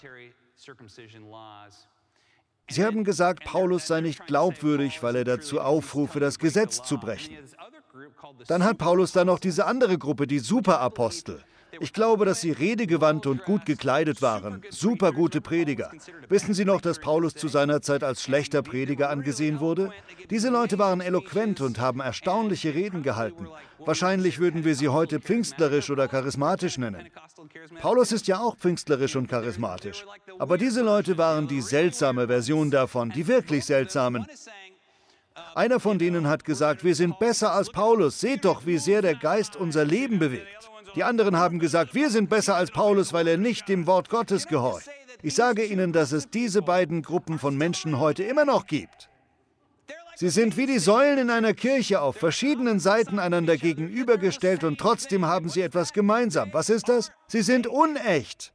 Sie 2.69 2.85
haben 2.85 3.03
gesagt, 3.03 3.45
Paulus 3.45 3.89
sei 3.89 4.03
nicht 4.03 4.25
glaubwürdig, 4.29 5.03
weil 5.03 5.17
er 5.17 5.25
dazu 5.25 5.61
aufrufe, 5.61 6.21
das 6.21 6.39
Gesetz 6.39 6.85
zu 6.85 6.97
brechen. 6.97 7.37
Dann 8.47 8.63
hat 8.63 8.79
Paulus 8.79 9.11
da 9.11 9.25
noch 9.25 9.41
diese 9.41 9.67
andere 9.67 9.99
Gruppe, 9.99 10.29
die 10.29 10.39
Superapostel. 10.39 11.43
Ich 11.81 11.93
glaube, 11.93 12.25
dass 12.25 12.41
sie 12.41 12.53
redegewandt 12.53 13.27
und 13.27 13.45
gut 13.45 13.65
gekleidet 13.65 14.21
waren. 14.21 14.63
Super 14.71 15.13
gute 15.13 15.41
Prediger. 15.41 15.91
Wissen 16.29 16.55
Sie 16.55 16.65
noch, 16.65 16.81
dass 16.81 16.99
Paulus 16.99 17.35
zu 17.35 17.49
seiner 17.49 17.81
Zeit 17.81 18.05
als 18.05 18.23
schlechter 18.23 18.63
Prediger 18.63 19.09
angesehen 19.09 19.61
wurde? 19.61 19.91
Diese 20.31 20.51
Leute 20.51 20.79
waren 20.79 21.01
eloquent 21.01 21.61
und 21.61 21.81
haben 21.81 22.01
erstaunliche 22.01 22.75
Reden 22.75 23.03
gehalten. 23.03 23.49
Wahrscheinlich 23.79 24.39
würden 24.39 24.65
wir 24.65 24.75
sie 24.75 24.89
heute 24.89 25.19
pfingstlerisch 25.21 25.91
oder 25.91 26.09
charismatisch 26.09 26.79
nennen. 26.79 27.09
Paulus 27.81 28.13
ist 28.13 28.27
ja 28.27 28.39
auch 28.39 28.57
pfingstlerisch 28.57 29.17
und 29.17 29.29
charismatisch. 29.29 30.05
Aber 30.39 30.59
diese 30.59 30.83
Leute 30.83 31.19
waren 31.19 31.49
die 31.49 31.63
seltsame 31.63 32.27
Version 32.27 32.71
davon, 32.71 33.11
die 33.11 33.27
wirklich 33.27 33.65
seltsamen. 33.65 34.27
Einer 35.55 35.81
von 35.81 35.99
denen 35.99 36.29
hat 36.29 36.45
gesagt, 36.45 36.85
wir 36.85 36.95
sind 36.95 37.19
besser 37.19 37.53
als 37.53 37.71
Paulus. 37.71 38.21
Seht 38.21 38.45
doch, 38.45 38.67
wie 38.67 38.79
sehr 38.79 39.03
der 39.03 39.15
Geist 39.15 39.57
unser 39.57 39.85
Leben 39.85 40.19
bewegt. 40.19 40.72
Die 40.95 41.05
anderen 41.05 41.37
haben 41.37 41.59
gesagt, 41.59 41.95
wir 41.95 42.11
sind 42.11 42.29
besser 42.29 42.55
als 42.55 42.71
Paulus, 42.71 43.13
weil 43.13 43.27
er 43.27 43.39
nicht 43.39 43.69
dem 43.69 43.87
Wort 43.87 44.11
Gottes 44.11 44.47
gehorcht. 44.47 44.89
Ich 45.23 45.35
sage 45.35 45.65
Ihnen, 45.65 45.93
dass 45.93 46.13
es 46.13 46.29
diese 46.29 46.63
beiden 46.63 47.03
Gruppen 47.03 47.39
von 47.39 47.57
Menschen 47.57 47.99
heute 47.99 48.25
immer 48.25 48.45
noch 48.45 48.67
gibt. 48.67 49.09
Sie 50.17 50.29
sind 50.29 50.57
wie 50.57 50.67
die 50.67 50.79
Säulen 50.79 51.19
in 51.19 51.31
einer 51.31 51.55
Kirche 51.55 52.01
auf 52.01 52.17
verschiedenen 52.17 52.81
Seiten 52.81 53.19
einander 53.19 53.57
gegenübergestellt 53.57 54.63
und 54.63 54.79
trotzdem 54.79 55.25
haben 55.25 55.49
sie 55.49 55.63
etwas 55.63 55.93
gemeinsam. 55.93 56.53
Was 56.53 56.69
ist 56.69 56.89
das? 56.89 57.11
Sie 57.27 57.43
sind 57.43 57.67
unecht. 57.67 58.53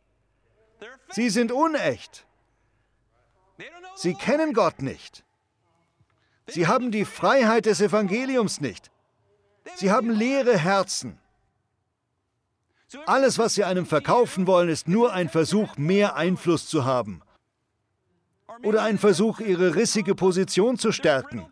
Sie 1.09 1.29
sind 1.29 1.51
unecht. 1.51 2.27
Sie 3.95 4.13
kennen 4.13 4.53
Gott 4.53 4.81
nicht. 4.81 5.23
Sie 6.45 6.67
haben 6.67 6.91
die 6.91 7.05
Freiheit 7.05 7.65
des 7.65 7.81
Evangeliums 7.81 8.61
nicht. 8.61 8.91
Sie 9.75 9.91
haben 9.91 10.11
leere 10.11 10.57
Herzen. 10.57 11.19
Alles, 13.05 13.37
was 13.37 13.55
sie 13.55 13.63
einem 13.63 13.85
verkaufen 13.85 14.47
wollen, 14.47 14.69
ist 14.69 14.87
nur 14.87 15.13
ein 15.13 15.29
Versuch, 15.29 15.77
mehr 15.77 16.15
Einfluss 16.15 16.67
zu 16.67 16.85
haben. 16.85 17.21
Oder 18.63 18.83
ein 18.83 18.97
Versuch, 18.97 19.39
ihre 19.39 19.75
rissige 19.75 20.15
Position 20.15 20.77
zu 20.77 20.91
stärken. 20.91 21.45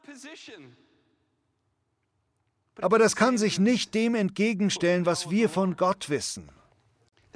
Aber 2.81 2.99
das 2.99 3.15
kann 3.15 3.37
sich 3.37 3.59
nicht 3.59 3.93
dem 3.93 4.15
entgegenstellen, 4.15 5.05
was 5.05 5.29
wir 5.29 5.49
von 5.49 5.75
Gott 5.75 6.09
wissen. 6.09 6.49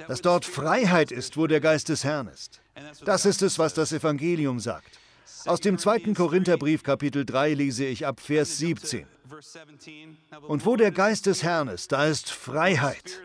Dass 0.08 0.22
dort 0.22 0.44
Freiheit 0.44 1.12
ist, 1.12 1.36
wo 1.36 1.46
der 1.46 1.60
Geist 1.60 1.88
des 1.88 2.04
Herrn 2.04 2.28
ist. 2.28 2.60
Das 3.04 3.26
ist 3.26 3.42
es, 3.42 3.58
was 3.58 3.74
das 3.74 3.92
Evangelium 3.92 4.60
sagt. 4.60 4.98
Aus 5.46 5.60
dem 5.60 5.78
2. 5.78 6.14
Korintherbrief 6.14 6.82
Kapitel 6.82 7.24
3 7.24 7.54
lese 7.54 7.84
ich 7.84 8.06
ab 8.06 8.20
Vers 8.20 8.58
17. 8.58 9.06
Und 10.48 10.66
wo 10.66 10.76
der 10.76 10.90
Geist 10.90 11.26
des 11.26 11.42
Herrn 11.42 11.68
ist, 11.68 11.92
da 11.92 12.06
ist 12.06 12.30
Freiheit. 12.30 13.22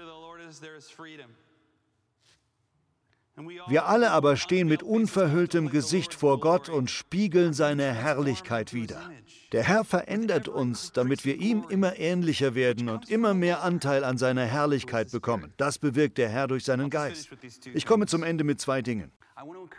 Wir 3.67 3.85
alle 3.85 4.11
aber 4.11 4.37
stehen 4.37 4.67
mit 4.67 4.81
unverhülltem 4.81 5.69
Gesicht 5.69 6.13
vor 6.13 6.39
Gott 6.39 6.69
und 6.69 6.89
spiegeln 6.89 7.53
seine 7.53 7.93
Herrlichkeit 7.93 8.73
wider. 8.73 9.11
Der 9.51 9.63
Herr 9.63 9.83
verändert 9.83 10.47
uns, 10.47 10.93
damit 10.93 11.25
wir 11.25 11.35
ihm 11.35 11.65
immer 11.69 11.97
ähnlicher 11.99 12.55
werden 12.55 12.87
und 12.87 13.09
immer 13.09 13.33
mehr 13.33 13.61
Anteil 13.61 14.05
an 14.05 14.17
seiner 14.17 14.45
Herrlichkeit 14.45 15.11
bekommen. 15.11 15.53
Das 15.57 15.79
bewirkt 15.79 16.17
der 16.17 16.29
Herr 16.29 16.47
durch 16.47 16.63
seinen 16.63 16.89
Geist. 16.89 17.29
Ich 17.73 17.85
komme 17.85 18.05
zum 18.05 18.23
Ende 18.23 18.45
mit 18.45 18.61
zwei 18.61 18.81
Dingen. 18.81 19.11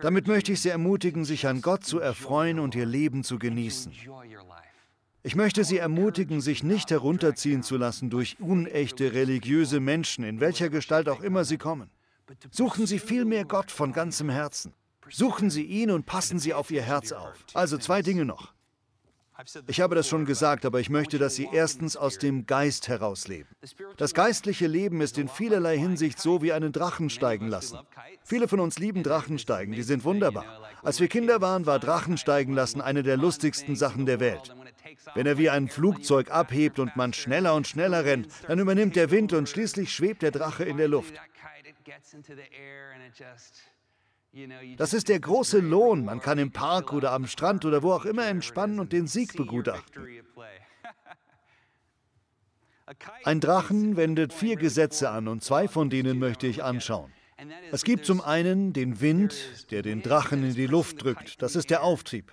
Damit 0.03 0.27
möchte 0.27 0.53
ich 0.53 0.61
Sie 0.61 0.69
ermutigen, 0.69 1.25
sich 1.25 1.47
an 1.47 1.63
Gott 1.63 1.85
zu 1.85 1.99
erfreuen 1.99 2.59
und 2.59 2.75
Ihr 2.75 2.85
Leben 2.85 3.25
zu 3.25 3.39
genießen. 3.39 3.93
Ich 5.27 5.35
möchte 5.35 5.65
Sie 5.65 5.79
ermutigen, 5.79 6.41
sich 6.41 6.63
nicht 6.63 6.93
herunterziehen 6.93 7.65
zu 7.65 7.77
lassen 7.77 8.11
durch 8.11 8.37
unechte 8.39 9.13
religiöse 9.13 9.81
Menschen, 9.81 10.23
in 10.23 10.39
welcher 10.39 10.69
Gestalt 10.69 11.09
auch 11.09 11.21
immer 11.21 11.45
sie 11.45 11.59
kommen. 11.59 11.91
Suchen 12.53 12.87
Sie 12.87 13.01
vielmehr 13.01 13.45
Gott 13.45 13.73
von 13.73 13.93
ganzem 13.93 14.31
Herzen. 14.31 14.73
Suchen 15.11 15.51
Sie 15.51 15.65
ihn 15.65 15.91
und 15.91 16.07
passen 16.07 16.39
Sie 16.39 16.55
auf 16.55 16.71
Ihr 16.71 16.83
Herz 16.83 17.11
auf. 17.11 17.35
Also 17.55 17.77
zwei 17.77 18.03
Dinge 18.03 18.25
noch. 18.25 18.55
Ich 19.67 19.81
habe 19.81 19.97
das 19.97 20.07
schon 20.09 20.27
gesagt, 20.27 20.65
aber 20.65 20.79
ich 20.79 20.91
möchte, 20.91 21.19
dass 21.19 21.35
Sie 21.35 21.49
erstens 21.53 21.97
aus 21.97 22.19
dem 22.19 22.47
Geist 22.47 22.87
heraus 22.87 23.27
leben. 23.27 23.49
Das 23.97 24.15
geistliche 24.15 24.69
Leben 24.69 25.01
ist 25.01 25.19
in 25.19 25.27
vielerlei 25.27 25.77
Hinsicht 25.77 26.21
so 26.21 26.41
wie 26.41 26.53
einen 26.53 26.71
Drachen 26.71 27.11
steigen 27.11 27.49
lassen. 27.49 27.81
Viele 28.23 28.47
von 28.47 28.61
uns 28.61 28.79
lieben 28.79 29.03
Drachensteigen, 29.03 29.75
die 29.75 29.83
sind 29.83 30.05
wunderbar. 30.05 30.45
Als 30.85 31.01
wir 31.01 31.09
Kinder 31.09 31.41
waren, 31.41 31.67
war 31.67 31.81
Drachensteigen 31.81 32.55
lassen 32.55 32.81
eine 32.81 33.03
der 33.03 33.17
lustigsten 33.17 33.75
Sachen 33.75 34.07
der 34.07 34.21
Welt. 34.21 34.55
Wenn 35.15 35.27
er 35.27 35.39
wie 35.39 35.51
ein 35.51 35.69
Flugzeug 35.69 36.31
abhebt 36.31 36.79
und 36.79 36.97
man 36.97 37.13
schneller 37.13 37.55
und 37.55 37.67
schneller 37.67 38.05
rennt, 38.05 38.29
dann 38.49 38.59
übernimmt 38.59 38.97
der 38.97 39.11
Wind 39.11 39.33
und 39.33 39.49
schließlich 39.49 39.93
schwebt 39.93 40.23
der 40.23 40.31
Drache 40.31 40.65
in 40.65 40.77
der 40.77 40.89
Luft. 40.89 41.15
Das 44.77 44.93
ist 44.93 45.09
der 45.09 45.21
große 45.21 45.61
Lohn. 45.61 46.05
Man 46.05 46.21
kann 46.21 46.39
im 46.39 46.53
Park 46.53 46.93
oder 46.93 47.13
am 47.13 47.27
Strand 47.27 47.65
oder 47.65 47.83
wo 47.83 47.93
auch 47.93 48.05
immer 48.05 48.27
entspannen 48.27 48.81
und 48.81 48.93
den 48.93 49.07
Sieg 49.07 49.35
begutachten. 49.37 50.23
Ein 53.25 53.41
Drachen 53.41 53.97
wendet 53.97 54.33
vier 54.33 54.57
Gesetze 54.57 55.11
an 55.11 55.27
und 55.27 55.43
zwei 55.43 55.69
von 55.69 55.91
denen 55.91 56.19
möchte 56.19 56.47
ich 56.47 56.63
anschauen. 56.63 57.13
Es 57.71 57.85
gibt 57.85 58.07
zum 58.07 58.21
einen 58.21 58.73
den 58.73 59.01
Wind, 59.01 59.71
der 59.71 59.83
den 59.83 60.03
Drachen 60.03 60.45
in 60.45 60.55
die 60.55 60.67
Luft 60.67 61.03
drückt. 61.03 61.43
Das 61.43 61.57
ist 61.57 61.71
der 61.71 61.83
Auftrieb. 61.83 62.33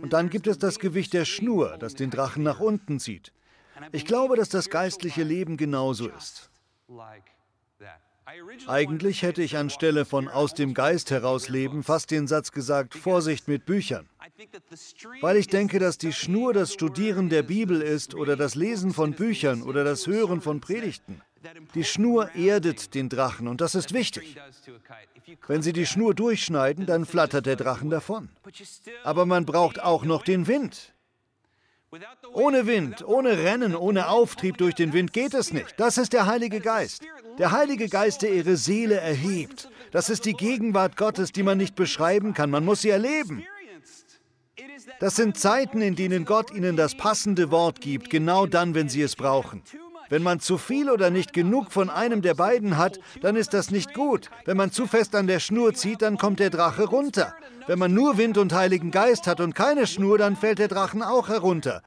Und 0.00 0.12
dann 0.12 0.30
gibt 0.30 0.46
es 0.46 0.58
das 0.58 0.78
Gewicht 0.78 1.12
der 1.12 1.24
Schnur, 1.24 1.76
das 1.78 1.94
den 1.94 2.10
Drachen 2.10 2.42
nach 2.42 2.60
unten 2.60 2.98
zieht. 2.98 3.32
Ich 3.92 4.04
glaube, 4.04 4.36
dass 4.36 4.48
das 4.48 4.70
geistliche 4.70 5.22
Leben 5.22 5.56
genauso 5.56 6.08
ist. 6.08 6.50
Eigentlich 8.66 9.22
hätte 9.22 9.42
ich 9.42 9.56
anstelle 9.56 10.04
von 10.04 10.28
aus 10.28 10.54
dem 10.54 10.74
Geist 10.74 11.10
heraus 11.10 11.48
leben 11.48 11.82
fast 11.82 12.10
den 12.10 12.26
Satz 12.26 12.52
gesagt, 12.52 12.94
Vorsicht 12.94 13.48
mit 13.48 13.66
Büchern. 13.66 14.08
Weil 15.20 15.36
ich 15.36 15.48
denke, 15.48 15.78
dass 15.78 15.98
die 15.98 16.12
Schnur 16.12 16.52
das 16.52 16.72
Studieren 16.72 17.28
der 17.28 17.42
Bibel 17.42 17.80
ist 17.82 18.14
oder 18.14 18.36
das 18.36 18.54
Lesen 18.54 18.92
von 18.92 19.12
Büchern 19.12 19.62
oder 19.62 19.84
das 19.84 20.06
Hören 20.06 20.40
von 20.40 20.60
Predigten. 20.60 21.20
Die 21.74 21.84
Schnur 21.84 22.34
erdet 22.34 22.94
den 22.94 23.08
Drachen 23.08 23.48
und 23.48 23.60
das 23.60 23.74
ist 23.74 23.92
wichtig. 23.92 24.36
Wenn 25.46 25.62
Sie 25.62 25.72
die 25.72 25.86
Schnur 25.86 26.14
durchschneiden, 26.14 26.86
dann 26.86 27.06
flattert 27.06 27.46
der 27.46 27.56
Drachen 27.56 27.90
davon. 27.90 28.28
Aber 29.02 29.26
man 29.26 29.44
braucht 29.44 29.82
auch 29.82 30.04
noch 30.04 30.22
den 30.22 30.46
Wind. 30.46 30.94
Ohne 32.32 32.66
Wind, 32.66 33.06
ohne 33.06 33.38
Rennen, 33.38 33.76
ohne 33.76 34.08
Auftrieb 34.08 34.58
durch 34.58 34.74
den 34.74 34.92
Wind 34.92 35.12
geht 35.12 35.34
es 35.34 35.52
nicht. 35.52 35.74
Das 35.76 35.96
ist 35.98 36.12
der 36.12 36.26
Heilige 36.26 36.60
Geist. 36.60 37.02
Der 37.38 37.52
Heilige 37.52 37.88
Geist, 37.88 38.22
der 38.22 38.32
ihre 38.32 38.56
Seele 38.56 38.96
erhebt. 38.96 39.68
Das 39.92 40.10
ist 40.10 40.24
die 40.24 40.32
Gegenwart 40.32 40.96
Gottes, 40.96 41.30
die 41.30 41.44
man 41.44 41.58
nicht 41.58 41.76
beschreiben 41.76 42.34
kann. 42.34 42.50
Man 42.50 42.64
muss 42.64 42.82
sie 42.82 42.90
erleben. 42.90 43.44
Das 44.98 45.16
sind 45.16 45.38
Zeiten, 45.38 45.80
in 45.80 45.94
denen 45.94 46.24
Gott 46.24 46.52
ihnen 46.52 46.76
das 46.76 46.96
passende 46.96 47.50
Wort 47.50 47.80
gibt, 47.80 48.10
genau 48.10 48.46
dann, 48.46 48.74
wenn 48.74 48.88
sie 48.88 49.02
es 49.02 49.16
brauchen. 49.16 49.62
Wenn 50.10 50.22
man 50.22 50.40
zu 50.40 50.58
viel 50.58 50.90
oder 50.90 51.10
nicht 51.10 51.32
genug 51.32 51.72
von 51.72 51.90
einem 51.90 52.22
der 52.22 52.34
beiden 52.34 52.76
hat, 52.76 52.98
dann 53.22 53.36
ist 53.36 53.54
das 53.54 53.70
nicht 53.70 53.94
gut. 53.94 54.30
Wenn 54.44 54.56
man 54.56 54.70
zu 54.70 54.86
fest 54.86 55.14
an 55.14 55.26
der 55.26 55.40
Schnur 55.40 55.74
zieht, 55.74 56.02
dann 56.02 56.18
kommt 56.18 56.40
der 56.40 56.50
Drache 56.50 56.84
runter. 56.84 57.34
Wenn 57.66 57.78
man 57.78 57.94
nur 57.94 58.18
Wind 58.18 58.38
und 58.38 58.52
Heiligen 58.52 58.90
Geist 58.90 59.26
hat 59.26 59.40
und 59.40 59.54
keine 59.54 59.86
Schnur, 59.86 60.18
dann 60.18 60.36
fällt 60.36 60.58
der 60.58 60.68
Drachen 60.68 61.02
auch 61.02 61.28
herunter. 61.28 61.82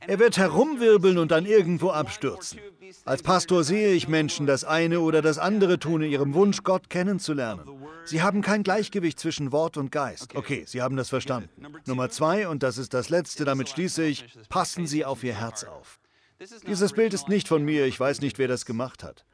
Er 0.00 0.18
wird 0.18 0.36
herumwirbeln 0.36 1.18
und 1.18 1.30
dann 1.30 1.46
irgendwo 1.46 1.90
abstürzen. 1.90 2.60
Als 3.04 3.22
Pastor 3.22 3.64
sehe 3.64 3.92
ich 3.92 4.08
Menschen 4.08 4.46
das 4.46 4.64
eine 4.64 5.00
oder 5.00 5.22
das 5.22 5.38
andere 5.38 5.78
tun 5.78 6.02
in 6.02 6.10
ihrem 6.10 6.34
Wunsch, 6.34 6.62
Gott 6.62 6.90
kennenzulernen. 6.90 7.62
Sie 8.04 8.22
haben 8.22 8.42
kein 8.42 8.62
Gleichgewicht 8.62 9.18
zwischen 9.18 9.50
Wort 9.50 9.76
und 9.76 9.90
Geist. 9.90 10.36
Okay, 10.36 10.64
Sie 10.66 10.82
haben 10.82 10.96
das 10.96 11.08
verstanden. 11.08 11.48
Nummer 11.86 12.08
zwei, 12.10 12.46
und 12.46 12.62
das 12.62 12.78
ist 12.78 12.94
das 12.94 13.08
Letzte, 13.08 13.44
damit 13.44 13.68
schließe 13.68 14.04
ich, 14.04 14.26
passen 14.48 14.86
Sie 14.86 15.04
auf 15.04 15.24
Ihr 15.24 15.34
Herz 15.34 15.64
auf. 15.64 15.98
Dieses 16.40 16.92
Bild 16.92 17.14
ist 17.14 17.28
nicht 17.28 17.48
von 17.48 17.64
mir, 17.64 17.86
ich 17.86 17.98
weiß 17.98 18.20
nicht, 18.20 18.38
wer 18.38 18.48
das 18.48 18.66
gemacht 18.66 19.02
hat. 19.02 19.24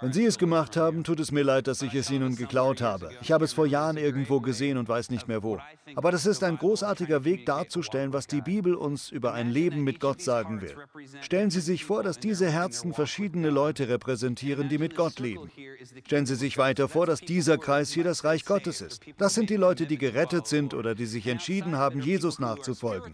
Wenn 0.00 0.12
Sie 0.12 0.24
es 0.24 0.38
gemacht 0.38 0.76
haben, 0.76 1.04
tut 1.04 1.20
es 1.20 1.32
mir 1.32 1.42
leid, 1.42 1.66
dass 1.66 1.82
ich 1.82 1.94
es 1.94 2.10
Ihnen 2.10 2.34
geklaut 2.36 2.80
habe. 2.80 3.10
Ich 3.20 3.30
habe 3.30 3.44
es 3.44 3.52
vor 3.52 3.66
Jahren 3.66 3.98
irgendwo 3.98 4.40
gesehen 4.40 4.78
und 4.78 4.88
weiß 4.88 5.10
nicht 5.10 5.28
mehr 5.28 5.42
wo. 5.42 5.58
Aber 5.96 6.10
das 6.10 6.24
ist 6.24 6.42
ein 6.42 6.56
großartiger 6.56 7.24
Weg 7.24 7.44
darzustellen, 7.44 8.14
was 8.14 8.26
die 8.26 8.40
Bibel 8.40 8.74
uns 8.74 9.10
über 9.10 9.34
ein 9.34 9.50
Leben 9.50 9.84
mit 9.84 10.00
Gott 10.00 10.22
sagen 10.22 10.62
will. 10.62 10.76
Stellen 11.20 11.50
Sie 11.50 11.60
sich 11.60 11.84
vor, 11.84 12.02
dass 12.02 12.18
diese 12.18 12.50
Herzen 12.50 12.94
verschiedene 12.94 13.50
Leute 13.50 13.88
repräsentieren, 13.88 14.70
die 14.70 14.78
mit 14.78 14.96
Gott 14.96 15.18
leben. 15.18 15.50
Stellen 16.06 16.24
Sie 16.24 16.36
sich 16.36 16.56
weiter 16.56 16.88
vor, 16.88 17.04
dass 17.06 17.20
dieser 17.20 17.58
Kreis 17.58 17.92
hier 17.92 18.04
das 18.04 18.24
Reich 18.24 18.46
Gottes 18.46 18.80
ist. 18.80 19.02
Das 19.18 19.34
sind 19.34 19.50
die 19.50 19.56
Leute, 19.56 19.86
die 19.86 19.98
gerettet 19.98 20.46
sind 20.46 20.72
oder 20.72 20.94
die 20.94 21.06
sich 21.06 21.26
entschieden 21.26 21.76
haben, 21.76 22.00
Jesus 22.00 22.38
nachzufolgen. 22.38 23.12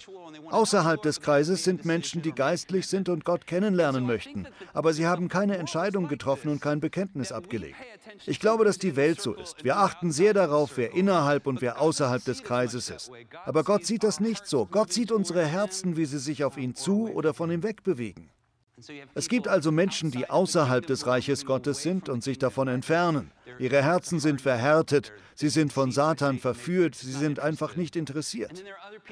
Außerhalb 0.51 1.03
des 1.03 1.21
Kreises 1.21 1.65
sind 1.65 1.85
Menschen, 1.85 2.23
die 2.23 2.33
geistlich 2.33 2.87
sind 2.87 3.09
und 3.09 3.25
Gott 3.25 3.47
kennenlernen 3.47 4.07
möchten, 4.07 4.47
aber 4.73 4.93
sie 4.93 5.07
haben 5.07 5.29
keine 5.29 5.56
Entscheidung 5.57 6.09
getroffen 6.09 6.51
und 6.51 6.61
kein 6.61 6.81
Bekenntnis 6.81 7.33
abgelegt. 7.33 7.77
Ich 8.27 8.41
glaube, 8.41 8.65
dass 8.65 8.79
die 8.79 8.97
Welt 8.97 9.21
so 9.21 9.35
ist. 9.35 9.65
Wir 9.65 9.79
achten 9.79 10.13
sehr 10.13 10.35
darauf, 10.35 10.77
wer 10.77 10.95
innerhalb 10.95 11.47
und 11.47 11.61
wer 11.61 11.81
außerhalb 11.81 12.25
des 12.25 12.43
Kreises 12.43 12.91
ist. 12.91 13.11
Aber 13.45 13.65
Gott 13.65 13.85
sieht 13.85 14.05
das 14.05 14.21
nicht 14.21 14.47
so. 14.47 14.67
Gott 14.67 14.93
sieht 14.93 15.13
unsere 15.13 15.45
Herzen, 15.45 15.97
wie 15.97 16.07
sie 16.07 16.19
sich 16.19 16.45
auf 16.45 16.57
ihn 16.57 16.75
zu 16.75 17.09
oder 17.09 17.35
von 17.35 17.51
ihm 17.51 17.63
wegbewegen. 17.63 18.31
Es 19.15 19.29
gibt 19.29 19.49
also 19.49 19.73
Menschen, 19.73 20.11
die 20.11 20.29
außerhalb 20.29 20.87
des 20.87 21.07
Reiches 21.07 21.47
Gottes 21.47 21.83
sind 21.83 22.11
und 22.11 22.23
sich 22.23 22.39
davon 22.39 22.69
entfernen. 22.69 23.31
Ihre 23.59 23.83
Herzen 23.83 24.21
sind 24.21 24.43
verhärtet, 24.43 25.15
sie 25.35 25.49
sind 25.49 25.73
von 25.73 25.93
Satan 25.93 26.39
verführt, 26.39 26.95
sie 26.95 27.13
sind 27.13 27.41
einfach 27.41 27.77
nicht 27.77 27.97
interessiert. 27.97 28.65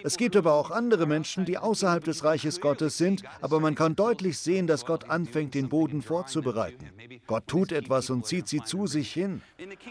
Es 0.03 0.19
gibt 0.19 0.37
aber 0.37 0.53
auch 0.53 0.71
andere 0.71 1.07
Menschen, 1.07 1.47
die 1.47 1.57
außerhalb 1.57 2.05
des 2.05 2.25
Reiches 2.25 2.61
Gottes 2.61 2.99
sind, 2.99 3.23
aber 3.41 3.59
man 3.59 3.75
kann 3.75 3.97
deutlich 3.97 4.39
sehen, 4.39 4.67
dass 4.67 4.85
Gott 4.85 5.09
anfängt, 5.09 5.55
den 5.55 5.71
Boden 5.71 6.03
vorzubereiten. 6.03 6.91
Gott 7.27 7.47
tut 7.47 7.73
etwas 7.73 8.11
und 8.11 8.27
zieht 8.27 8.49
sie 8.49 8.61
zu 8.61 8.87
sich 8.87 9.13
hin. 9.13 9.41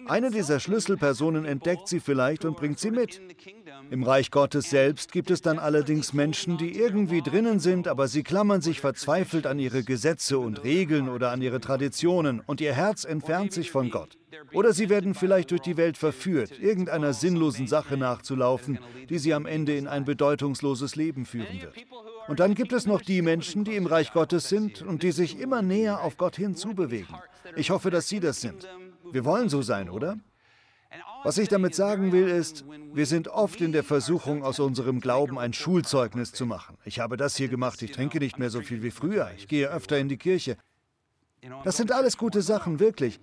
Eine 0.05 0.29
dieser 0.29 0.59
Schlüsselpersonen 0.59 1.45
entdeckt 1.45 1.88
sie 1.88 1.99
vielleicht 1.99 2.45
und 2.45 2.57
bringt 2.57 2.79
sie 2.79 2.91
mit. 2.91 3.21
Im 3.89 4.04
Reich 4.04 4.32
Gottes 4.32 4.69
selbst 4.69 5.12
gibt 5.12 5.30
es 5.30 5.41
dann 5.41 5.60
allerdings 5.60 6.13
Menschen, 6.13 6.58
die 6.58 6.78
irgendwie 6.78 7.22
drinnen 7.22 7.60
sind, 7.60 7.88
aber 7.88 8.08
sie 8.08 8.24
klammern 8.24 8.62
sich 8.62 8.80
verzweifelt 8.80 9.46
an 9.46 9.60
ihre 9.60 9.84
Gesetze 9.84 10.39
und 10.39 10.63
Regeln 10.63 11.10
oder 11.10 11.32
an 11.32 11.41
ihre 11.41 11.60
Traditionen 11.60 12.41
und 12.46 12.62
ihr 12.62 12.74
Herz 12.74 13.04
entfernt 13.04 13.54
sich 13.54 13.72
von 13.72 13.91
Gott. 13.91 14.17
Oder 14.52 14.74
sie 14.74 14.89
werden 14.89 15.13
vielleicht 15.13 15.52
durch 15.52 15.62
die 15.62 15.78
Welt 15.78 15.98
verführt, 15.98 16.60
irgendeiner 16.60 17.13
sinnlosen 17.13 17.67
Sache 17.67 17.98
nachzulaufen, 17.98 18.80
die 19.10 19.19
sie 19.19 19.34
am 19.34 19.46
Ende 19.46 19.76
in 19.76 19.88
ein 19.88 20.06
bedeutungsloses 20.06 20.96
Leben 20.96 21.26
führen 21.26 21.62
wird. 21.62 21.76
Und 22.28 22.39
dann 22.39 22.56
gibt 22.56 22.74
es 22.74 22.88
noch 22.88 23.02
die 23.02 23.22
Menschen, 23.22 23.63
die 23.63 23.76
im 23.76 23.86
Reich 23.86 24.13
Gottes 24.13 24.50
sind 24.50 24.82
und 24.82 25.04
die 25.04 25.12
sich 25.12 25.39
immer 25.39 25.62
näher 25.62 26.02
auf 26.02 26.17
Gott 26.17 26.36
hin 26.36 26.56
zubewegen. 26.56 27.15
Ich 27.56 27.69
hoffe, 27.69 27.91
dass 27.91 28.08
Sie 28.08 28.19
das 28.19 28.41
sind. 28.41 28.67
Wir 29.12 29.26
wollen 29.26 29.50
so 29.50 29.62
sein, 29.62 29.89
oder? 29.89 30.17
Was 31.23 31.38
ich 31.38 31.47
damit 31.47 31.73
sagen 31.73 32.12
will, 32.12 32.27
ist, 32.27 32.65
wir 32.93 33.05
sind 33.05 33.29
oft 33.29 33.62
in 33.62 33.71
der 33.71 33.83
Versuchung, 33.83 34.43
aus 34.43 34.59
unserem 34.59 34.99
Glauben 34.99 35.39
ein 35.39 35.53
Schulzeugnis 35.53 36.33
zu 36.33 36.45
machen. 36.45 36.77
Ich 36.83 36.99
habe 36.99 37.15
das 37.15 37.38
hier 37.38 37.47
gemacht, 37.47 37.81
ich 37.81 37.91
trinke 37.91 38.19
nicht 38.19 38.39
mehr 38.39 38.49
so 38.49 38.62
viel 38.62 38.83
wie 38.83 38.91
früher, 38.91 39.31
ich 39.38 39.47
gehe 39.47 39.69
öfter 39.69 39.97
in 39.97 40.09
die 40.09 40.17
Kirche. 40.17 40.57
Das 41.63 41.77
sind 41.77 41.91
alles 41.91 42.17
gute 42.17 42.41
Sachen, 42.41 42.79
wirklich. 42.79 43.19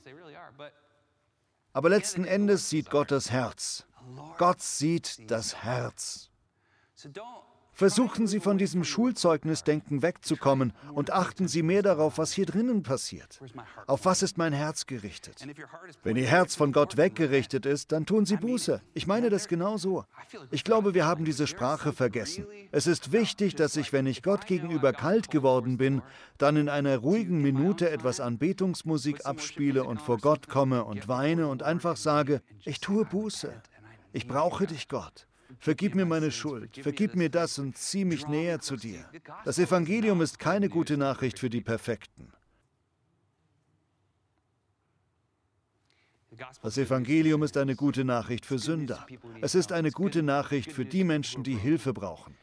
Aber 1.73 1.89
letzten 1.89 2.25
Endes 2.25 2.71
sieht 2.71 2.91
Gott 2.91 3.11
das 3.11 3.31
Herz. 3.31 3.87
Gott 4.39 4.61
sieht 4.63 5.31
das 5.31 5.63
Herz. 5.63 6.31
Versuchen 7.81 8.27
Sie 8.27 8.41
von 8.41 8.59
diesem 8.59 8.85
Schulzeugnisdenken 8.85 10.03
wegzukommen 10.03 10.75
und 10.93 11.13
achten 11.13 11.49
Sie 11.49 11.63
mehr 11.63 11.81
darauf, 11.81 12.19
was 12.19 12.31
hier 12.31 12.45
drinnen 12.45 12.83
passiert. 12.83 13.41
Auf 13.87 14.05
was 14.05 14.23
ist 14.23 14.37
mein 14.37 14.53
Herz 14.53 14.85
gerichtet? 14.85 15.47
Wenn 16.03 16.17
Ihr 16.17 16.27
Herz 16.27 16.55
von 16.57 16.73
Gott 16.73 16.99
weggerichtet 16.99 17.65
ist, 17.65 17.91
dann 17.93 18.05
tun 18.05 18.27
Sie 18.27 18.37
Buße. 18.37 18.83
Ich 18.93 19.07
meine 19.07 19.31
das 19.31 19.49
genau 19.49 19.79
so. 19.79 20.05
Ich 20.51 20.63
glaube, 20.63 20.93
wir 20.93 21.07
haben 21.07 21.25
diese 21.25 21.47
Sprache 21.47 21.95
vergessen. 21.95 22.47
Es 22.71 22.87
ist 22.87 23.13
wichtig, 23.13 23.55
dass 23.55 23.77
ich, 23.77 23.95
wenn 23.95 24.05
ich 24.05 24.23
Gott 24.23 24.45
gegenüber 24.45 24.93
kalt 24.93 25.31
geworden 25.31 25.79
bin, 25.79 26.03
dann 26.37 26.59
in 26.59 26.69
einer 26.69 26.99
ruhigen 26.99 27.41
Minute 27.41 27.89
etwas 27.89 28.21
Anbetungsmusik 28.21 29.25
abspiele 29.25 29.85
und 29.85 30.03
vor 30.03 30.19
Gott 30.19 30.49
komme 30.49 30.85
und 30.85 31.09
weine 31.09 31.49
und 31.49 31.63
einfach 31.63 31.97
sage, 31.97 32.43
ich 32.63 32.81
tue 32.81 33.07
Buße. 33.07 33.55
Ich 34.13 34.29
brauche 34.29 34.67
dich, 34.67 34.87
Gott. 34.87 35.30
Vergib 35.61 35.95
mir 35.95 36.07
meine 36.07 36.31
Schuld, 36.31 36.79
vergib 36.83 37.15
mir 37.15 37.29
das 37.29 37.59
und 37.59 37.77
zieh 37.77 38.07
mich 38.07 38.27
näher 38.27 38.61
zu 38.61 38.77
dir. 38.77 39.05
Das 39.45 39.59
Evangelium 39.59 40.23
ist 40.23 40.39
keine 40.39 40.71
gute 40.71 40.97
Nachricht 40.97 41.39
für 41.39 41.51
die 41.51 41.61
Perfekten. 41.61 42.33
Das 46.63 46.79
Evangelium 46.79 47.43
ist 47.43 47.59
eine 47.59 47.77
gute 47.77 48.05
Nachricht 48.05 48.47
für 48.47 48.59
Sünder. 48.59 49.07
Es 49.43 49.55
ist 49.55 49.73
eine 49.73 49.91
gute 49.91 50.23
Nachricht 50.23 50.73
für 50.73 50.87
die 50.87 51.05
Menschen, 51.05 51.43
die 51.43 51.57
Hilfe 51.57 51.93
brauchen. 51.93 52.37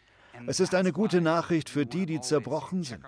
Es 0.45 0.60
ist 0.60 0.75
eine 0.75 0.91
gute 0.91 1.19
Nachricht 1.19 1.69
für 1.71 1.88
die, 1.88 2.06
die 2.06 2.21
zerbrochen 2.21 2.84
sind. 2.84 3.06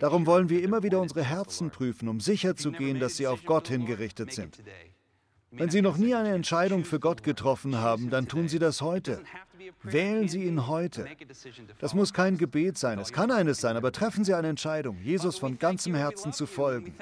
Darum 0.00 0.26
wollen 0.26 0.48
wir 0.48 0.62
immer 0.64 0.82
wieder 0.82 1.00
unsere 1.00 1.22
Herzen 1.22 1.70
prüfen, 1.70 2.08
um 2.08 2.18
sicherzugehen, 2.18 2.98
dass 2.98 3.16
sie 3.16 3.28
auf 3.28 3.44
Gott 3.44 3.68
hingerichtet 3.68 4.32
sind. 4.32 4.58
Wenn 5.56 5.70
Sie 5.70 5.82
noch 5.82 5.96
nie 5.96 6.14
eine 6.14 6.34
Entscheidung 6.34 6.84
für 6.84 7.00
Gott 7.00 7.22
getroffen 7.22 7.78
haben, 7.78 8.10
dann 8.10 8.28
tun 8.28 8.48
Sie 8.48 8.58
das 8.58 8.80
heute. 8.80 9.20
Wählen 9.82 10.28
Sie 10.28 10.44
ihn 10.44 10.66
heute. 10.66 11.06
Das 11.78 11.94
muss 11.94 12.12
kein 12.12 12.38
Gebet 12.38 12.78
sein, 12.78 12.98
es 12.98 13.12
kann 13.12 13.30
eines 13.30 13.60
sein, 13.60 13.76
aber 13.76 13.92
treffen 13.92 14.24
Sie 14.24 14.34
eine 14.34 14.48
Entscheidung, 14.48 14.98
Jesus 15.02 15.38
von 15.38 15.58
ganzem 15.58 15.94
Herzen 15.94 16.32
zu 16.32 16.46
folgen. 16.46 16.94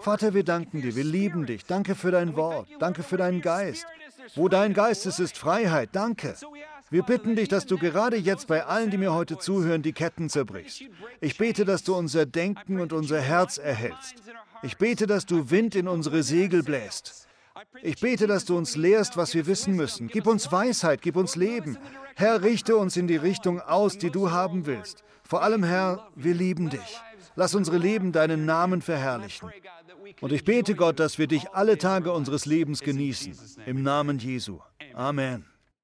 Vater, 0.00 0.34
wir 0.34 0.44
danken 0.44 0.82
dir, 0.82 0.96
wir 0.96 1.04
lieben 1.04 1.46
dich. 1.46 1.64
Danke 1.66 1.94
für 1.94 2.10
dein 2.10 2.36
Wort, 2.36 2.68
danke 2.78 3.02
für 3.02 3.16
deinen 3.16 3.40
Geist. 3.40 3.86
Wo 4.34 4.48
dein 4.48 4.72
Geist 4.72 5.06
ist, 5.06 5.18
ist 5.18 5.36
Freiheit. 5.36 5.90
Danke. 5.92 6.34
Wir 6.90 7.02
bitten 7.02 7.36
dich, 7.36 7.48
dass 7.48 7.66
du 7.66 7.76
gerade 7.76 8.16
jetzt 8.16 8.46
bei 8.46 8.64
allen, 8.64 8.90
die 8.90 8.98
mir 8.98 9.12
heute 9.12 9.38
zuhören, 9.38 9.82
die 9.82 9.92
Ketten 9.92 10.28
zerbrichst. 10.28 10.84
Ich 11.20 11.36
bete, 11.36 11.64
dass 11.64 11.82
du 11.82 11.94
unser 11.94 12.26
Denken 12.26 12.80
und 12.80 12.92
unser 12.92 13.20
Herz 13.20 13.58
erhältst. 13.58 14.14
Ich 14.62 14.76
bete, 14.76 15.06
dass 15.06 15.26
du 15.26 15.50
Wind 15.50 15.74
in 15.74 15.88
unsere 15.88 16.22
Segel 16.22 16.62
bläst. 16.62 17.26
Ich 17.82 18.00
bete, 18.00 18.26
dass 18.26 18.44
du 18.44 18.56
uns 18.56 18.76
lehrst, 18.76 19.16
was 19.16 19.34
wir 19.34 19.46
wissen 19.46 19.74
müssen. 19.74 20.08
Gib 20.08 20.26
uns 20.26 20.50
Weisheit, 20.50 21.02
gib 21.02 21.16
uns 21.16 21.36
Leben. 21.36 21.78
Herr, 22.16 22.42
richte 22.42 22.76
uns 22.76 22.96
in 22.96 23.06
die 23.06 23.16
Richtung 23.16 23.60
aus, 23.60 23.98
die 23.98 24.10
du 24.10 24.30
haben 24.30 24.66
willst. 24.66 25.04
Vor 25.22 25.42
allem, 25.42 25.64
Herr, 25.64 26.08
wir 26.14 26.34
lieben 26.34 26.70
dich. 26.70 27.00
Lass 27.36 27.54
unsere 27.54 27.78
Leben 27.78 28.12
deinen 28.12 28.44
Namen 28.44 28.82
verherrlichen. 28.82 29.50
Und 30.20 30.32
ich 30.32 30.44
bete 30.44 30.74
Gott, 30.74 31.00
dass 31.00 31.18
wir 31.18 31.26
dich 31.26 31.50
alle 31.50 31.78
Tage 31.78 32.12
unseres 32.12 32.46
Lebens 32.46 32.80
genießen. 32.80 33.34
Im 33.66 33.82
Namen 33.82 34.18
Jesu. 34.18 34.60
Amen. 34.94 35.44